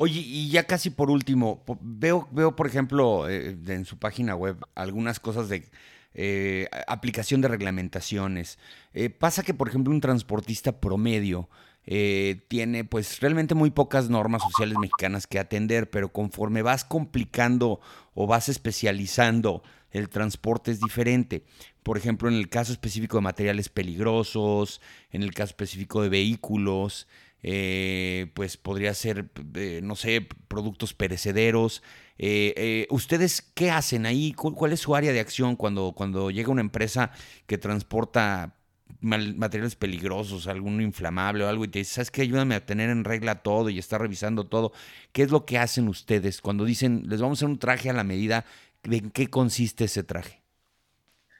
Oye, 0.00 0.20
y 0.24 0.48
ya 0.48 0.62
casi 0.62 0.90
por 0.90 1.10
último, 1.10 1.64
veo, 1.80 2.28
veo 2.30 2.54
por 2.54 2.68
ejemplo, 2.68 3.28
eh, 3.28 3.56
en 3.66 3.84
su 3.84 3.98
página 3.98 4.36
web 4.36 4.56
algunas 4.76 5.18
cosas 5.18 5.48
de 5.48 5.64
eh, 6.14 6.68
aplicación 6.86 7.40
de 7.40 7.48
reglamentaciones. 7.48 8.58
Eh, 8.92 9.10
pasa 9.10 9.42
que, 9.42 9.54
por 9.54 9.68
ejemplo, 9.68 9.92
un 9.92 10.00
transportista 10.00 10.80
promedio 10.80 11.48
eh, 11.90 12.42
tiene 12.48 12.84
pues 12.84 13.18
realmente 13.20 13.54
muy 13.54 13.70
pocas 13.70 14.10
normas 14.10 14.42
sociales 14.42 14.76
mexicanas 14.78 15.26
que 15.26 15.38
atender, 15.38 15.88
pero 15.88 16.12
conforme 16.12 16.60
vas 16.60 16.84
complicando 16.84 17.80
o 18.12 18.26
vas 18.26 18.50
especializando, 18.50 19.62
el 19.90 20.10
transporte 20.10 20.70
es 20.70 20.80
diferente. 20.80 21.44
Por 21.82 21.96
ejemplo, 21.96 22.28
en 22.28 22.34
el 22.34 22.50
caso 22.50 22.72
específico 22.72 23.16
de 23.16 23.22
materiales 23.22 23.70
peligrosos, 23.70 24.82
en 25.12 25.22
el 25.22 25.32
caso 25.32 25.52
específico 25.52 26.02
de 26.02 26.10
vehículos, 26.10 27.08
eh, 27.42 28.32
pues 28.34 28.58
podría 28.58 28.92
ser, 28.92 29.30
eh, 29.54 29.80
no 29.82 29.96
sé, 29.96 30.28
productos 30.46 30.92
perecederos. 30.92 31.82
¿Ustedes 32.90 33.40
qué 33.54 33.70
hacen 33.70 34.04
ahí? 34.04 34.34
¿Cuál 34.34 34.74
es 34.74 34.80
su 34.80 34.94
área 34.94 35.14
de 35.14 35.20
acción 35.20 35.56
cuando, 35.56 35.94
cuando 35.96 36.30
llega 36.30 36.52
una 36.52 36.60
empresa 36.60 37.12
que 37.46 37.56
transporta 37.56 38.57
materiales 39.00 39.76
peligrosos, 39.76 40.46
algún 40.46 40.80
inflamable 40.80 41.44
o 41.44 41.48
algo, 41.48 41.64
y 41.64 41.68
te 41.68 41.80
dice, 41.80 41.94
¿sabes 41.94 42.10
qué? 42.10 42.22
Ayúdame 42.22 42.54
a 42.54 42.66
tener 42.66 42.90
en 42.90 43.04
regla 43.04 43.42
todo 43.42 43.68
y 43.68 43.78
está 43.78 43.98
revisando 43.98 44.44
todo. 44.44 44.72
¿Qué 45.12 45.22
es 45.22 45.30
lo 45.30 45.44
que 45.44 45.58
hacen 45.58 45.88
ustedes 45.88 46.40
cuando 46.40 46.64
dicen, 46.64 47.04
les 47.06 47.20
vamos 47.20 47.38
a 47.38 47.46
hacer 47.46 47.48
un 47.48 47.58
traje 47.58 47.90
a 47.90 47.92
la 47.92 48.04
medida? 48.04 48.44
¿En 48.84 49.10
qué 49.10 49.28
consiste 49.28 49.84
ese 49.84 50.02
traje? 50.02 50.42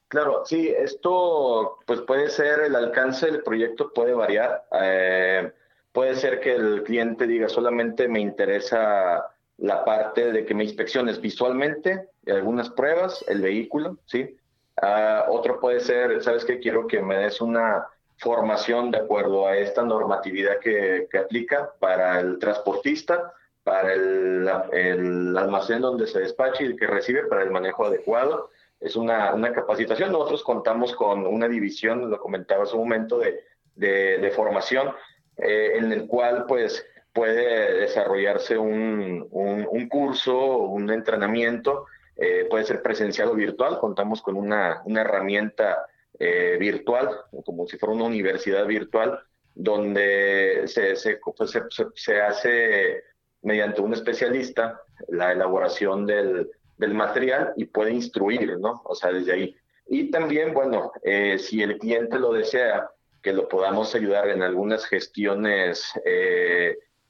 Claro, 0.09 0.43
sí, 0.47 0.69
esto 0.69 1.79
pues 1.87 2.01
puede 2.01 2.31
ser, 2.31 2.61
el 2.61 2.75
alcance 2.75 3.27
del 3.27 3.43
proyecto 3.43 3.93
puede 3.93 4.15
variar. 4.15 4.65
Eh, 4.81 5.53
puede 5.93 6.17
ser 6.17 6.41
que 6.41 6.55
el 6.55 6.83
cliente 6.83 7.27
diga 7.27 7.49
solamente 7.49 8.09
me 8.09 8.21
interesa 8.21 9.27
la 9.59 9.85
parte 9.85 10.33
de 10.33 10.47
que 10.47 10.55
me 10.55 10.65
inspecciones 10.65 11.21
visualmente, 11.21 12.09
algunas 12.27 12.71
pruebas, 12.71 13.25
el 13.29 13.43
vehículo, 13.43 13.99
¿sí? 14.07 14.37
Ah, 14.81 15.27
otro 15.29 15.59
puede 15.61 15.81
ser, 15.81 16.23
¿sabes 16.23 16.45
qué? 16.45 16.61
Quiero 16.61 16.87
que 16.87 17.03
me 17.03 17.17
des 17.17 17.41
una 17.41 17.87
formación 18.19 18.91
de 18.91 18.99
acuerdo 18.99 19.47
a 19.47 19.57
esta 19.57 19.83
normatividad 19.83 20.59
que, 20.59 21.09
que 21.11 21.19
aplica 21.19 21.73
para 21.79 22.21
el 22.21 22.39
transportista, 22.39 23.33
para 23.65 23.93
el, 23.93 24.49
el, 24.73 25.37
almacén 25.37 25.81
donde 25.83 26.07
se 26.07 26.21
despache 26.21 26.65
y 26.65 26.67
el 26.69 26.77
que 26.77 26.87
recibe 26.87 27.25
para 27.27 27.43
el 27.43 27.51
manejo 27.51 27.87
adecuado. 27.87 28.51
Es 28.81 28.95
una, 28.95 29.35
una 29.35 29.53
capacitación. 29.53 30.13
Nosotros 30.13 30.43
contamos 30.45 30.95
con 30.95 31.27
una 31.27 31.49
división, 31.49 32.11
lo 32.11 32.19
comentaba 32.21 32.63
hace 32.63 32.75
un 32.75 32.83
momento, 32.83 33.19
de, 33.19 33.45
de, 33.75 34.19
de 34.19 34.31
formación 34.31 34.93
eh, 35.37 35.73
en 35.77 35.93
el 35.93 36.07
cual 36.07 36.47
pues 36.47 36.87
puede 37.13 37.81
desarrollarse 37.81 38.57
un, 38.57 39.27
un, 39.31 39.67
un 39.69 39.89
curso, 39.89 40.59
un 40.59 40.91
entrenamiento 40.91 41.87
eh, 42.21 42.49
puede 42.51 42.65
ser 42.65 42.83
presencial 42.83 43.29
o 43.29 43.35
virtual. 43.35 43.79
Contamos 43.79 44.21
con 44.23 44.37
una, 44.37 44.83
una 44.85 45.03
herramienta 45.03 45.87
eh, 46.19 46.57
virtual, 46.59 47.09
como 47.45 47.67
si 47.69 47.79
fuera 47.79 47.95
una 47.95 48.07
universidad 48.07 48.67
virtual, 48.67 49.21
donde 49.55 50.65
se, 50.67 50.97
se, 50.97 51.21
pues, 51.37 51.51
se, 51.51 51.63
se, 51.95 52.21
hace 52.21 53.05
mediante 53.43 53.81
un 53.81 53.93
especialista 53.93 54.81
la 55.07 55.31
elaboración 55.31 56.07
del, 56.07 56.51
del, 56.77 56.95
material 56.95 57.53
y 57.57 57.67
puede 57.67 57.93
instruir, 57.93 58.59
¿no? 58.59 58.83
O 58.85 58.97
sea, 58.97 59.13
desde 59.13 59.33
ahí. 59.33 59.57
Y 59.87 60.11
también, 60.11 60.53
bueno, 60.53 60.91
eh, 61.05 61.39
si 61.39 61.63
el 61.63 61.79
cliente 61.79 62.19
lo 62.19 62.33
desea, 62.33 62.91
que 63.23 63.33
lo 63.33 63.49
podamos 63.49 63.95
ayudar 63.95 64.29
en 64.29 64.43
algunas 64.43 64.87
gestiones 64.87 65.93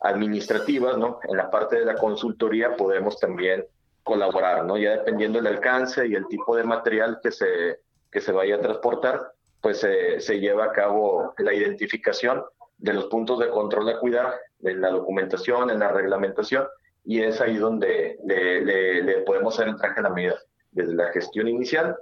administrativas, 0.00 0.96
¿no? 0.98 1.18
En 1.28 1.36
la 1.36 1.50
parte 1.50 1.78
de 1.78 1.84
la 1.86 1.96
consultoría 1.96 2.76
podemos 2.76 3.18
también 3.18 3.66
colaborar, 4.08 4.64
¿no? 4.64 4.78
Ya 4.78 4.92
dependiendo 4.92 5.38
del 5.38 5.54
alcance 5.54 6.06
y 6.08 6.14
el 6.14 6.26
tipo 6.28 6.56
de 6.56 6.64
material 6.64 7.20
que 7.22 7.30
se, 7.30 7.80
que 8.10 8.20
se 8.20 8.32
vaya 8.32 8.56
a 8.56 8.60
transportar, 8.60 9.32
pues 9.60 9.80
se 9.80 10.40
lleva 10.40 10.64
a 10.64 10.72
cabo 10.72 11.34
la 11.38 11.52
identificación 11.52 12.42
de 12.78 12.94
los 12.94 13.06
puntos 13.06 13.38
de 13.38 13.50
control 13.50 13.88
a 13.90 13.98
cuidar, 13.98 14.34
en 14.62 14.80
la 14.80 14.90
documentación, 14.90 15.70
en 15.70 15.80
la 15.80 15.88
reglamentación, 15.88 16.66
y 17.04 17.22
es 17.22 17.40
ahí 17.40 17.56
donde 17.56 18.18
le, 18.24 19.02
le, 19.02 19.20
podemos 19.22 19.54
hacer 19.54 19.68
el 19.68 19.76
traje 19.76 20.00
a 20.00 20.04
la 20.04 20.10
medida, 20.10 20.36
desde 20.72 20.94
la 20.94 21.12
gestión 21.12 21.48
inicial, 21.48 21.96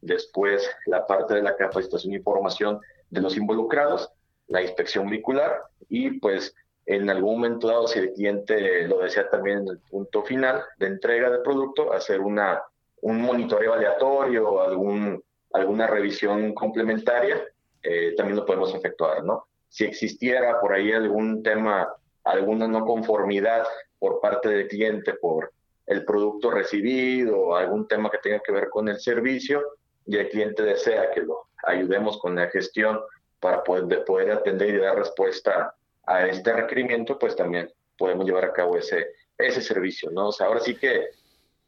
después 0.00 0.68
la 0.86 1.06
parte 1.06 1.34
de 1.34 1.42
la 1.42 1.56
capacitación 1.56 2.14
y 2.14 2.20
formación 2.20 2.80
de 3.10 3.20
los 3.20 3.36
involucrados, 3.36 4.10
la 4.48 4.62
inspección 4.62 5.08
vehicular 5.08 5.62
y 5.88 6.18
pues 6.20 6.54
en 6.86 7.10
algún 7.10 7.34
momento 7.34 7.66
dado, 7.66 7.88
si 7.88 7.98
el 7.98 8.12
cliente 8.12 8.86
lo 8.86 8.98
desea 8.98 9.28
también 9.28 9.58
en 9.58 9.68
el 9.68 9.78
punto 9.78 10.22
final 10.22 10.62
de 10.78 10.86
entrega 10.86 11.28
del 11.28 11.42
producto, 11.42 11.92
hacer 11.92 12.20
una, 12.20 12.62
un 13.02 13.20
monitoreo 13.20 13.74
aleatorio 13.74 14.62
algún, 14.62 15.22
alguna 15.52 15.88
revisión 15.88 16.54
complementaria, 16.54 17.42
eh, 17.82 18.14
también 18.16 18.36
lo 18.36 18.46
podemos 18.46 18.72
efectuar, 18.72 19.24
¿no? 19.24 19.48
Si 19.68 19.84
existiera 19.84 20.60
por 20.60 20.72
ahí 20.72 20.92
algún 20.92 21.42
tema, 21.42 21.92
alguna 22.22 22.68
no 22.68 22.84
conformidad 22.84 23.66
por 23.98 24.20
parte 24.20 24.48
del 24.48 24.68
cliente 24.68 25.14
por 25.14 25.52
el 25.86 26.04
producto 26.04 26.50
recibido 26.50 27.56
algún 27.56 27.86
tema 27.88 28.10
que 28.10 28.18
tenga 28.18 28.40
que 28.40 28.52
ver 28.52 28.68
con 28.68 28.88
el 28.88 28.98
servicio 28.98 29.62
y 30.04 30.16
el 30.16 30.28
cliente 30.28 30.62
desea 30.62 31.10
que 31.10 31.22
lo 31.22 31.48
ayudemos 31.64 32.18
con 32.18 32.36
la 32.36 32.48
gestión 32.48 33.00
para 33.40 33.62
poder, 33.62 34.04
poder 34.04 34.30
atender 34.30 34.70
y 34.70 34.78
dar 34.78 34.96
respuesta 34.96 35.74
a 36.06 36.26
este 36.26 36.52
requerimiento, 36.52 37.18
pues 37.18 37.36
también 37.36 37.70
podemos 37.98 38.26
llevar 38.26 38.44
a 38.44 38.52
cabo 38.52 38.76
ese, 38.76 39.08
ese 39.36 39.60
servicio, 39.60 40.10
¿no? 40.10 40.28
O 40.28 40.32
sea, 40.32 40.46
ahora 40.46 40.60
sí 40.60 40.76
que, 40.76 41.08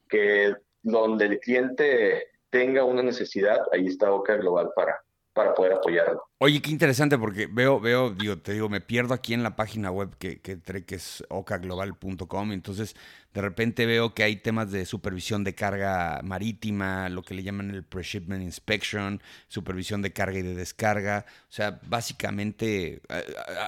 que 0.08 0.54
donde 0.82 1.26
el 1.26 1.40
cliente 1.40 2.28
tenga 2.50 2.84
una 2.84 3.02
necesidad, 3.02 3.60
ahí 3.72 3.86
está 3.86 4.12
OCA 4.12 4.36
Global 4.36 4.70
para, 4.74 5.02
para 5.38 5.54
poder 5.54 5.74
apoyarlo. 5.74 6.20
Oye, 6.38 6.60
qué 6.60 6.70
interesante 6.70 7.16
porque 7.16 7.46
veo, 7.46 7.78
veo, 7.78 8.10
digo, 8.10 8.38
te 8.38 8.54
digo, 8.54 8.68
me 8.68 8.80
pierdo 8.80 9.14
aquí 9.14 9.34
en 9.34 9.44
la 9.44 9.54
página 9.54 9.88
web 9.92 10.16
que, 10.18 10.40
que, 10.40 10.60
que 10.60 10.94
es 10.96 11.22
ocaglobal.com, 11.28 12.50
entonces 12.50 12.96
de 13.32 13.40
repente 13.40 13.86
veo 13.86 14.14
que 14.14 14.24
hay 14.24 14.34
temas 14.34 14.72
de 14.72 14.84
supervisión 14.84 15.44
de 15.44 15.54
carga 15.54 16.22
marítima, 16.24 17.08
lo 17.08 17.22
que 17.22 17.34
le 17.34 17.44
llaman 17.44 17.70
el 17.70 17.84
pre-shipment 17.84 18.42
inspection, 18.42 19.22
supervisión 19.46 20.02
de 20.02 20.12
carga 20.12 20.40
y 20.40 20.42
de 20.42 20.56
descarga, 20.56 21.24
o 21.28 21.52
sea, 21.52 21.78
básicamente 21.86 23.00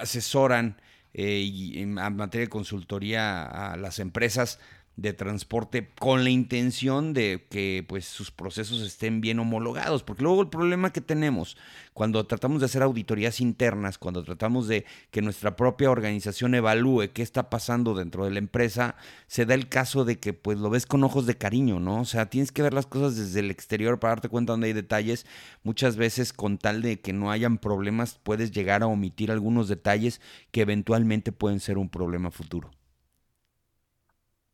asesoran 0.01 0.77
eh, 1.15 1.73
en 1.77 1.95
materia 1.95 2.47
de 2.47 2.51
consultoría 2.51 3.45
a 3.45 3.77
las 3.77 4.01
empresas 4.01 4.59
de 4.97 5.13
transporte 5.13 5.91
con 5.99 6.25
la 6.25 6.31
intención 6.31 7.15
de 7.15 7.47
que 7.49 7.85
pues 7.89 8.05
sus 8.05 8.31
procesos 8.31 8.83
estén 8.83 9.21
bien 9.21 9.39
homologados, 9.39 10.03
porque 10.03 10.23
luego 10.23 10.43
el 10.43 10.49
problema 10.49 10.93
que 10.93 11.01
tenemos 11.01 11.57
cuando 11.95 12.27
tratamos 12.27 12.61
de 12.61 12.67
hacer 12.67 12.83
auditorías 12.83 13.41
internas, 13.41 13.99
cuando 13.99 14.23
tratamos 14.23 14.69
de 14.69 14.85
que 15.11 15.23
nuestra 15.23 15.57
propia 15.57 15.91
organización 15.91 16.55
evalúe 16.55 17.13
qué 17.13 17.23
está 17.23 17.51
pasando 17.51 17.95
dentro 17.95 18.25
de 18.25 18.31
la 18.31 18.39
empresa, 18.39 18.97
se 19.27 19.47
da 19.47 19.55
el 19.55 19.69
caso 19.69 20.05
de 20.05 20.19
que 20.19 20.33
pues 20.33 20.59
lo 20.59 20.71
ves 20.71 20.87
con 20.87 21.05
ojos 21.05 21.27
de 21.27 21.37
cariño, 21.37 21.81
¿no? 21.81 22.01
O 22.01 22.05
sea, 22.05 22.27
tienes 22.27 22.53
que 22.53 22.63
ver 22.63 22.75
las 22.75 22.87
cosas 22.87 23.17
desde 23.17 23.41
el 23.41 23.51
exterior 23.51 24.01
para 24.01 24.13
darte 24.13 24.29
cuenta 24.29 24.53
dónde 24.53 24.69
hay 24.69 24.73
detalles. 24.73 25.27
Muchas 25.63 25.97
veces 25.97 26.33
con 26.33 26.59
tal 26.59 26.83
de 26.83 27.01
que 27.01 27.13
no 27.13 27.31
hayan 27.31 27.59
problemas 27.59 28.19
puedes 28.23 28.51
llegar 28.53 28.83
a 28.83 28.87
omitir 28.87 29.31
algunos 29.31 29.69
detalles 29.69 30.21
que 30.51 30.63
eventualmente 30.63 31.33
pueden 31.33 31.61
ser 31.61 31.79
un 31.79 31.89
problema 31.89 32.31
futuro. 32.31 32.71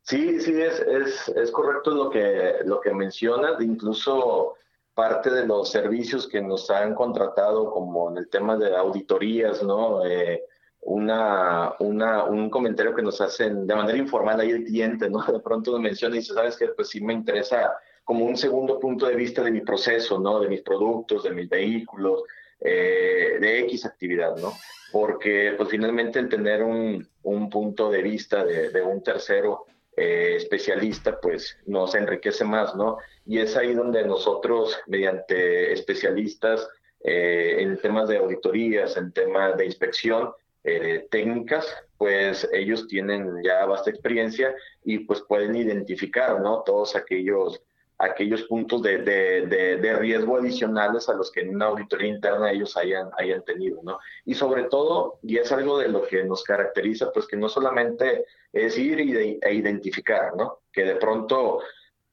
Sí, 0.07 0.41
sí, 0.41 0.53
es, 0.63 0.79
es, 0.79 1.29
es 1.31 1.51
correcto 1.51 1.91
lo 1.91 2.11
que, 2.11 2.59
lo 2.65 2.81
que 2.81 2.95
mencionas, 2.95 3.61
incluso 3.61 4.55
parte 4.95 5.31
de 5.31 5.45
los 5.45 5.69
servicios 5.69 6.29
que 6.29 6.41
nos 6.41 6.71
han 6.71 6.95
contratado, 6.95 7.73
como 7.73 8.13
en 8.13 8.19
el 8.19 8.29
tema 8.29 8.57
de 8.57 8.77
auditorías, 8.77 9.65
¿no? 9.65 10.07
Eh, 10.07 10.45
una, 10.83 11.75
una, 11.81 12.23
un 12.23 12.49
comentario 12.51 12.95
que 12.95 13.03
nos 13.03 13.21
hacen 13.21 13.67
de 13.67 13.75
manera 13.75 13.99
informal 13.99 14.39
ahí 14.39 14.51
el 14.51 14.65
cliente, 14.65 15.11
¿no? 15.11 15.25
De 15.27 15.41
pronto 15.41 15.73
nos 15.73 15.81
menciona 15.81 16.15
y 16.15 16.21
dice, 16.21 16.35
¿sabes 16.35 16.57
qué? 16.57 16.69
Pues 16.69 16.89
sí 16.89 17.01
me 17.01 17.13
interesa 17.13 17.75
como 18.05 18.27
un 18.27 18.37
segundo 18.37 18.79
punto 18.79 19.07
de 19.07 19.17
vista 19.17 19.43
de 19.43 19.51
mi 19.51 19.63
proceso, 19.63 20.21
¿no? 20.21 20.39
De 20.39 20.49
mis 20.49 20.63
productos, 20.63 21.25
de 21.25 21.31
mis 21.33 21.49
vehículos, 21.49 22.23
eh, 22.61 23.39
de 23.41 23.59
X 23.63 23.85
actividad, 23.85 24.37
¿no? 24.37 24.53
Porque 24.93 25.55
pues 25.57 25.69
finalmente 25.69 26.21
el 26.21 26.29
tener 26.29 26.63
un, 26.63 27.09
un 27.25 27.51
punto 27.51 27.91
de 27.91 28.03
vista 28.03 28.45
de, 28.45 28.71
de 28.71 28.83
un 28.83 29.03
tercero 29.03 29.67
eh, 29.97 30.35
especialista, 30.37 31.19
pues 31.21 31.57
nos 31.67 31.95
enriquece 31.95 32.45
más, 32.45 32.75
¿no? 32.77 32.99
Y 33.25 33.39
es 33.39 33.57
ahí 33.57 33.75
donde 33.75 34.05
nosotros, 34.05 34.79
mediante 34.87 35.73
especialistas 35.73 36.69
eh, 37.03 37.57
en 37.61 37.79
temas 37.81 38.09
de 38.09 38.19
auditorías, 38.19 38.97
en 38.97 39.13
temas 39.13 39.57
de 39.57 39.65
inspección, 39.65 40.33
eh, 40.65 41.07
técnicas, 41.11 41.67
pues 41.97 42.49
ellos 42.53 42.89
tienen 42.89 43.43
ya 43.43 43.65
vasta 43.67 43.89
experiencia 43.89 44.55
y 44.85 44.99
pues 44.99 45.23
pueden 45.23 45.55
identificar, 45.55 46.41
¿no? 46.41 46.63
Todos 46.67 46.97
aquellos 46.97 47.63
aquellos 47.99 48.43
puntos 48.45 48.83
de, 48.83 48.99
de, 48.99 49.47
de, 49.47 49.97
riesgo 49.97 50.37
adicionales 50.37 51.09
a 51.09 51.15
los 51.15 51.31
que 51.31 51.41
en 51.41 51.55
una 51.55 51.67
auditoría 51.67 52.09
interna 52.09 52.51
ellos 52.51 52.77
hayan, 52.77 53.09
hayan 53.17 53.43
tenido, 53.45 53.81
¿no? 53.83 53.99
Y 54.25 54.35
sobre 54.35 54.65
todo, 54.65 55.19
y 55.23 55.39
es 55.39 55.51
algo 55.51 55.79
de 55.79 55.89
lo 55.89 56.03
que 56.07 56.25
nos 56.25 56.45
caracteriza, 56.45 57.11
pues 57.13 57.27
que 57.27 57.37
no 57.37 57.49
solamente 57.49 58.27
es 58.53 58.77
ir 58.77 59.01
y 59.01 59.39
e 59.41 59.55
identificar, 59.55 60.37
¿no? 60.37 60.61
Que 60.73 60.85
de 60.85 60.97
pronto 60.97 61.61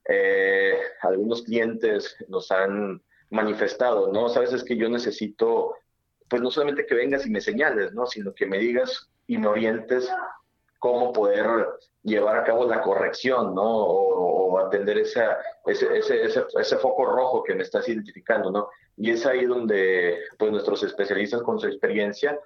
eh, 0.07 0.77
algunos 1.01 1.43
clientes 1.43 2.15
nos 2.29 2.49
han 2.51 3.01
manifestado, 3.29 4.11
¿no? 4.11 4.29
Sabes, 4.29 4.53
es 4.53 4.63
que 4.63 4.77
yo 4.77 4.89
necesito 4.89 5.75
pues 6.29 6.41
no 6.41 6.49
solamente 6.49 6.85
que 6.85 6.95
vengas 6.95 7.27
y 7.27 7.29
me 7.29 7.41
señales, 7.41 7.93
¿no? 7.93 8.05
Sino 8.05 8.33
que 8.33 8.45
me 8.45 8.57
digas 8.57 9.09
y 9.27 9.37
me 9.37 9.47
orientes 9.47 10.09
cómo 10.83 11.13
poder 11.13 11.47
llevar 12.03 12.35
a 12.35 12.43
cabo 12.43 12.65
la 12.65 12.81
corrección, 12.81 13.55
¿no? 13.55 13.63
O, 13.63 14.59
atender 14.59 14.97
esa, 14.97 15.37
ese, 15.65 15.97
ese, 15.97 16.45
ese, 16.59 16.77
foco 16.77 17.05
rojo 17.05 17.41
que 17.41 17.55
me 17.55 17.63
estás 17.63 17.87
identificando, 17.87 18.51
¿no? 18.51 18.67
Y 18.97 19.11
es 19.11 19.25
ahí 19.25 19.45
donde, 19.45 20.19
pues, 20.37 20.51
nuestros 20.51 20.83
especialistas 20.83 21.41
con 21.41 21.57
su 21.57 21.67
experiencia, 21.67 22.37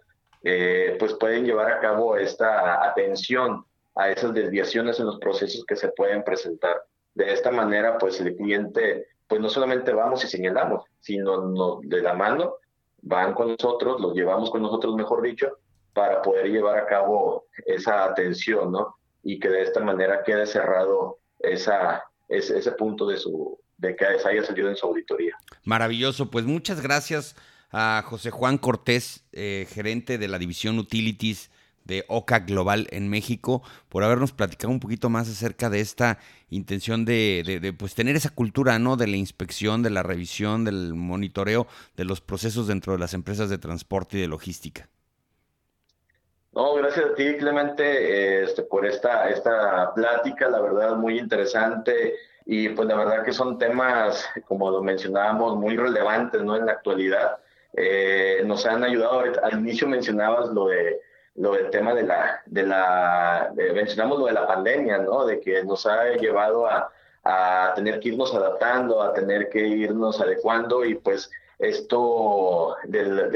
eh, 0.44 0.96
pues, 1.00 1.16
pueden 1.16 1.46
llevar 1.46 1.72
a 1.72 1.80
cabo 1.80 2.16
esta 2.16 2.88
atención 2.88 3.66
a 3.96 4.12
esas 4.12 4.36
desviaciones 4.36 5.00
en 5.00 5.08
los 5.08 5.18
procesos 5.18 5.66
que 5.66 5.76
se 5.76 5.90
pueden 5.90 6.24
presentar. 6.24 6.84
De 7.16 7.34
esta 7.34 7.50
manera, 7.50 7.98
pues, 7.98 8.22
el 8.22 8.36
cliente, 8.36 9.08
pues, 9.28 9.42
no 9.42 9.50
solamente 9.50 9.94
vamos 9.94 10.24
y 10.24 10.28
señalamos, 10.28 10.86
sino 11.00 11.42
no, 11.42 11.80
de 11.84 12.02
la 12.02 12.14
mano 12.14 12.58
van 13.02 13.34
con 13.34 13.48
nosotros, 13.50 14.00
los 14.00 14.14
llevamos 14.14 14.52
con 14.52 14.62
nosotros, 14.62 14.96
mejor 14.96 15.24
dicho, 15.24 15.58
para 15.98 16.22
poder 16.22 16.46
llevar 16.46 16.78
a 16.78 16.86
cabo 16.86 17.48
esa 17.66 18.04
atención, 18.04 18.72
¿no? 18.72 18.98
Y 19.24 19.40
que 19.40 19.50
de 19.50 19.64
esta 19.64 19.80
manera 19.80 20.22
quede 20.24 20.46
cerrado 20.46 21.18
esa, 21.40 22.04
ese, 22.30 22.60
ese 22.60 22.72
punto 22.74 23.08
de, 23.08 23.18
su, 23.18 23.60
de 23.78 23.96
que 23.96 24.06
haya 24.06 24.44
salido 24.44 24.70
en 24.70 24.76
su 24.76 24.86
auditoría. 24.86 25.36
Maravilloso, 25.64 26.30
pues 26.30 26.46
muchas 26.46 26.82
gracias 26.82 27.36
a 27.72 28.04
José 28.06 28.30
Juan 28.30 28.60
Cortés, 28.60 29.26
eh, 29.32 29.66
gerente 29.72 30.20
de 30.20 30.28
la 30.28 30.38
división 30.38 30.78
Utilities 30.78 31.50
de 31.84 32.06
OCA 32.10 32.42
Global 32.42 32.88
en 32.92 33.10
México, 33.10 33.64
por 33.90 34.04
habernos 34.04 34.34
platicado 34.34 34.72
un 34.72 34.80
poquito 34.80 35.10
más 35.10 35.28
acerca 35.28 35.72
de 35.72 35.80
esta 35.80 36.20
intención 36.52 37.06
de, 37.06 37.74
pues 37.76 37.96
tener 37.96 38.16
esa 38.16 38.30
cultura, 38.30 38.78
¿no? 38.78 38.98
De 38.98 39.08
la 39.08 39.18
inspección, 39.18 39.82
de 39.82 39.90
la 39.90 40.04
revisión, 40.04 40.64
del 40.64 40.94
monitoreo 40.94 41.66
de 41.96 42.06
los 42.06 42.22
procesos 42.22 42.68
dentro 42.68 42.94
de 42.94 43.00
las 43.00 43.16
empresas 43.16 43.50
de 43.50 43.58
transporte 43.58 44.20
y 44.20 44.22
de 44.22 44.28
logística. 44.28 44.90
No, 46.58 46.74
gracias 46.74 47.06
a 47.06 47.14
ti, 47.14 47.38
Clemente, 47.38 48.42
este, 48.42 48.64
por 48.64 48.84
esta, 48.84 49.30
esta 49.30 49.94
plática, 49.94 50.50
la 50.50 50.60
verdad, 50.60 50.96
muy 50.96 51.20
interesante. 51.20 52.16
Y 52.48 52.70
pues 52.70 52.88
la 52.88 52.96
verdad 52.96 53.24
que 53.24 53.32
son 53.32 53.60
temas, 53.60 54.28
como 54.48 54.72
lo 54.72 54.82
mencionábamos, 54.82 55.56
muy 55.56 55.78
relevantes 55.78 56.42
¿no? 56.42 56.56
en 56.56 56.66
la 56.66 56.72
actualidad. 56.72 57.38
Eh, 57.74 58.42
nos 58.44 58.66
han 58.66 58.84
ayudado, 58.84 59.22
al 59.44 59.60
inicio 59.60 59.88
mencionabas 59.88 60.50
lo 60.50 60.70
de 60.70 61.00
lo 61.36 61.54
del 61.54 61.70
tema 61.70 61.94
de 61.94 62.02
la, 62.02 62.42
de 62.48 62.64
la, 62.64 63.54
mencionamos 63.76 64.18
lo 64.18 64.26
de 64.26 64.34
la 64.34 64.48
pandemia, 64.48 64.98
¿no? 64.98 65.28
De 65.28 65.40
que 65.40 65.64
nos 65.64 65.86
ha 65.86 66.06
llevado 66.14 66.66
a, 66.66 66.92
a 67.24 67.74
tener 67.76 68.00
que 68.00 68.10
irnos 68.10 68.34
adaptando, 68.34 69.04
a 69.04 69.14
tener 69.14 69.50
que 69.50 69.60
irnos 69.60 70.20
adecuando 70.20 70.84
y 70.84 70.96
pues 70.96 71.30
esto 71.60 72.76
de, 72.84 73.30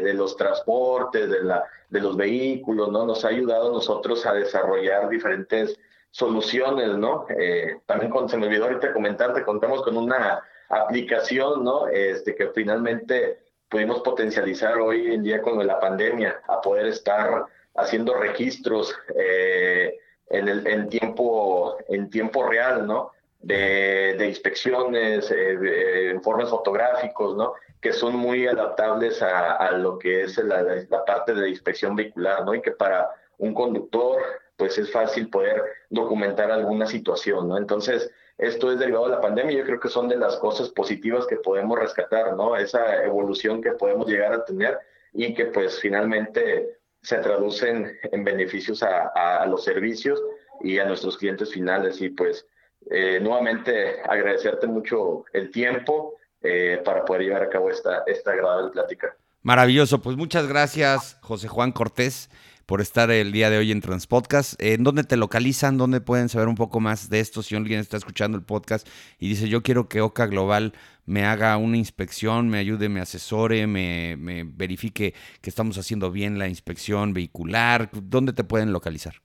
de, 0.00 0.14
los 0.14 0.36
transportes, 0.36 1.28
de, 1.28 1.42
la, 1.42 1.64
de 1.88 2.00
los 2.00 2.16
vehículos, 2.16 2.90
¿no? 2.90 3.04
Nos 3.04 3.24
ha 3.24 3.28
ayudado 3.28 3.68
a 3.70 3.72
nosotros 3.72 4.24
a 4.26 4.32
desarrollar 4.32 5.08
diferentes 5.08 5.78
soluciones, 6.10 6.96
¿no? 6.96 7.26
Eh, 7.36 7.80
también 7.86 8.10
con, 8.10 8.28
se 8.28 8.36
me 8.36 8.46
olvidó 8.46 8.64
ahorita 8.64 8.92
comentarte, 8.92 9.44
contamos 9.44 9.82
con 9.82 9.96
una 9.96 10.42
aplicación, 10.68 11.64
¿no? 11.64 11.88
Este, 11.88 12.34
que 12.34 12.48
finalmente 12.48 13.40
pudimos 13.68 14.00
potencializar 14.02 14.78
hoy 14.78 15.12
en 15.12 15.24
día 15.24 15.42
con 15.42 15.64
la 15.66 15.80
pandemia, 15.80 16.40
a 16.46 16.60
poder 16.60 16.86
estar 16.86 17.46
haciendo 17.74 18.14
registros 18.14 18.94
eh, 19.18 19.98
en, 20.28 20.48
el, 20.48 20.66
en, 20.68 20.88
tiempo, 20.88 21.76
en 21.88 22.08
tiempo 22.08 22.44
real, 22.44 22.86
¿no? 22.86 23.10
De, 23.46 24.14
de 24.16 24.26
inspecciones, 24.26 25.30
eh, 25.30 25.56
de 25.58 26.10
informes 26.14 26.48
fotográficos, 26.48 27.36
¿no? 27.36 27.52
Que 27.80 27.92
son 27.92 28.16
muy 28.16 28.46
adaptables 28.46 29.20
a, 29.20 29.56
a 29.56 29.72
lo 29.72 29.98
que 29.98 30.22
es 30.22 30.38
la, 30.38 30.62
la, 30.62 31.04
parte 31.04 31.34
de 31.34 31.50
inspección 31.50 31.94
vehicular, 31.94 32.44
¿no? 32.44 32.54
Y 32.54 32.62
que 32.62 32.70
para 32.70 33.10
un 33.36 33.52
conductor, 33.52 34.18
pues 34.56 34.78
es 34.78 34.90
fácil 34.90 35.28
poder 35.28 35.62
documentar 35.90 36.50
alguna 36.50 36.86
situación, 36.86 37.48
¿no? 37.48 37.58
Entonces, 37.58 38.10
esto 38.38 38.72
es 38.72 38.78
derivado 38.78 39.06
de 39.06 39.12
la 39.12 39.20
pandemia. 39.20 39.56
Yo 39.56 39.64
creo 39.64 39.80
que 39.80 39.88
son 39.88 40.08
de 40.08 40.16
las 40.16 40.36
cosas 40.36 40.68
positivas 40.70 41.26
que 41.26 41.36
podemos 41.36 41.78
rescatar, 41.78 42.34
¿no? 42.34 42.56
Esa 42.56 43.04
evolución 43.04 43.62
que 43.62 43.72
podemos 43.72 44.08
llegar 44.08 44.32
a 44.32 44.44
tener 44.44 44.78
y 45.12 45.34
que 45.34 45.46
pues 45.46 45.78
finalmente 45.78 46.78
se 47.02 47.18
traducen 47.18 47.96
en 48.02 48.24
beneficios 48.24 48.82
a, 48.82 49.46
los 49.46 49.62
servicios 49.62 50.20
y 50.60 50.78
a 50.78 50.84
nuestros 50.84 51.16
clientes 51.16 51.52
finales. 51.52 52.00
Y 52.00 52.08
pues 52.10 52.46
eh, 52.90 53.18
nuevamente 53.20 54.00
agradecerte 54.02 54.66
mucho 54.66 55.24
el 55.32 55.50
tiempo 55.50 56.14
eh, 56.42 56.80
para 56.84 57.04
poder 57.04 57.22
llevar 57.22 57.42
a 57.42 57.48
cabo 57.48 57.70
esta, 57.70 58.02
esta 58.06 58.32
agradable 58.32 58.70
plática. 58.70 59.16
Maravilloso, 59.42 60.00
pues 60.00 60.16
muchas 60.16 60.46
gracias 60.46 61.18
José 61.22 61.48
Juan 61.48 61.72
Cortés 61.72 62.30
por 62.66 62.80
estar 62.80 63.10
el 63.10 63.32
día 63.32 63.50
de 63.50 63.58
hoy 63.58 63.72
en 63.72 63.80
Transpodcast. 63.80 64.60
¿En 64.60 64.84
dónde 64.84 65.04
te 65.04 65.16
localizan? 65.16 65.76
¿Dónde 65.76 66.00
pueden 66.00 66.28
saber 66.28 66.48
un 66.48 66.54
poco 66.54 66.80
más 66.80 67.10
de 67.10 67.20
esto? 67.20 67.42
Si 67.42 67.54
alguien 67.54 67.80
está 67.80 67.96
escuchando 67.96 68.38
el 68.38 68.44
podcast 68.44 68.88
y 69.18 69.28
dice, 69.28 69.48
yo 69.48 69.62
quiero 69.62 69.88
que 69.88 70.00
OCA 70.00 70.26
Global 70.26 70.72
me 71.04 71.24
haga 71.26 71.56
una 71.58 71.76
inspección, 71.76 72.48
me 72.48 72.58
ayude, 72.58 72.88
me 72.88 73.00
asesore, 73.00 73.66
me, 73.66 74.16
me 74.16 74.44
verifique 74.44 75.14
que 75.42 75.50
estamos 75.50 75.76
haciendo 75.76 76.10
bien 76.10 76.38
la 76.38 76.48
inspección 76.48 77.12
vehicular, 77.12 77.90
¿dónde 77.92 78.32
te 78.32 78.44
pueden 78.44 78.72
localizar? 78.72 79.16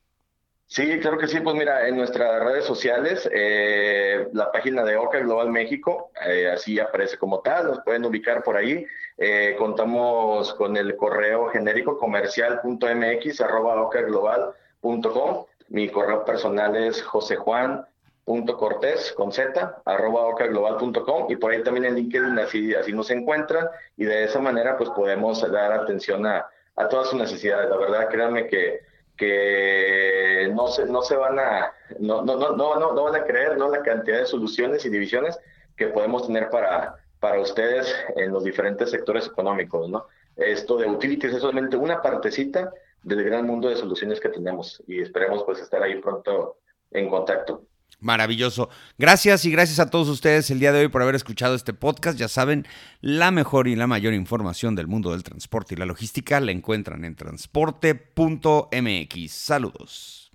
Sí, 0.72 1.00
claro 1.00 1.18
que 1.18 1.26
sí. 1.26 1.40
Pues 1.40 1.56
mira, 1.56 1.88
en 1.88 1.96
nuestras 1.96 2.44
redes 2.44 2.64
sociales, 2.64 3.28
eh, 3.32 4.28
la 4.32 4.52
página 4.52 4.84
de 4.84 4.96
OCA 4.96 5.18
Global 5.18 5.50
México, 5.50 6.12
eh, 6.24 6.48
así 6.48 6.78
aparece 6.78 7.18
como 7.18 7.40
tal, 7.40 7.66
nos 7.66 7.80
pueden 7.80 8.04
ubicar 8.04 8.44
por 8.44 8.56
ahí. 8.56 8.86
Eh, 9.18 9.56
contamos 9.58 10.54
con 10.54 10.76
el 10.76 10.94
correo 10.94 11.48
genérico 11.48 11.98
comercial.mx 11.98 13.40
arroba 13.40 13.82
ocaglobal.com. 13.82 15.46
Mi 15.70 15.88
correo 15.88 16.24
personal 16.24 16.76
es 16.76 17.02
josejuan.cortés 17.02 19.12
con 19.16 19.32
z 19.32 19.82
arroba 19.84 20.28
ocaglobal.com 20.28 21.26
y 21.30 21.36
por 21.36 21.50
ahí 21.50 21.64
también 21.64 21.86
en 21.86 21.96
LinkedIn 21.96 22.38
así, 22.38 22.76
así 22.76 22.92
nos 22.92 23.10
encuentran 23.10 23.66
y 23.96 24.04
de 24.04 24.22
esa 24.22 24.38
manera 24.38 24.76
pues 24.76 24.88
podemos 24.90 25.40
dar 25.50 25.72
atención 25.72 26.26
a, 26.26 26.46
a 26.76 26.88
todas 26.88 27.08
sus 27.08 27.18
necesidades. 27.18 27.68
La 27.68 27.76
verdad, 27.76 28.08
créanme 28.08 28.46
que 28.46 28.88
que 29.20 30.50
no 30.54 30.68
se, 30.68 30.86
no 30.86 31.02
se 31.02 31.14
van 31.14 31.38
a, 31.38 31.74
no, 31.98 32.22
no, 32.22 32.36
no, 32.36 32.56
no, 32.56 32.94
no 32.94 33.04
van 33.04 33.16
a 33.16 33.24
creer 33.24 33.58
¿no? 33.58 33.68
la 33.68 33.82
cantidad 33.82 34.18
de 34.18 34.24
soluciones 34.24 34.86
y 34.86 34.88
divisiones 34.88 35.38
que 35.76 35.88
podemos 35.88 36.26
tener 36.26 36.48
para, 36.48 36.96
para 37.18 37.38
ustedes 37.38 37.94
en 38.16 38.32
los 38.32 38.44
diferentes 38.44 38.90
sectores 38.90 39.26
económicos. 39.26 39.90
¿no? 39.90 40.06
Esto 40.36 40.78
de 40.78 40.86
utilities 40.86 41.34
es 41.34 41.42
solamente 41.42 41.76
una 41.76 42.00
partecita 42.00 42.72
del 43.02 43.22
gran 43.22 43.46
mundo 43.46 43.68
de 43.68 43.76
soluciones 43.76 44.20
que 44.20 44.30
tenemos 44.30 44.82
y 44.86 45.02
esperemos 45.02 45.44
pues 45.44 45.60
estar 45.60 45.82
ahí 45.82 46.00
pronto 46.00 46.56
en 46.90 47.10
contacto. 47.10 47.64
Maravilloso. 47.98 48.70
Gracias 48.98 49.44
y 49.44 49.50
gracias 49.50 49.78
a 49.78 49.90
todos 49.90 50.08
ustedes 50.08 50.50
el 50.50 50.60
día 50.60 50.72
de 50.72 50.80
hoy 50.80 50.88
por 50.88 51.02
haber 51.02 51.14
escuchado 51.14 51.54
este 51.54 51.74
podcast. 51.74 52.18
Ya 52.18 52.28
saben, 52.28 52.66
la 53.00 53.30
mejor 53.30 53.68
y 53.68 53.76
la 53.76 53.86
mayor 53.86 54.14
información 54.14 54.74
del 54.74 54.86
mundo 54.86 55.12
del 55.12 55.22
transporte 55.22 55.74
y 55.74 55.78
la 55.78 55.86
logística 55.86 56.40
la 56.40 56.52
encuentran 56.52 57.04
en 57.04 57.14
transporte.mx. 57.14 59.30
Saludos. 59.30 60.29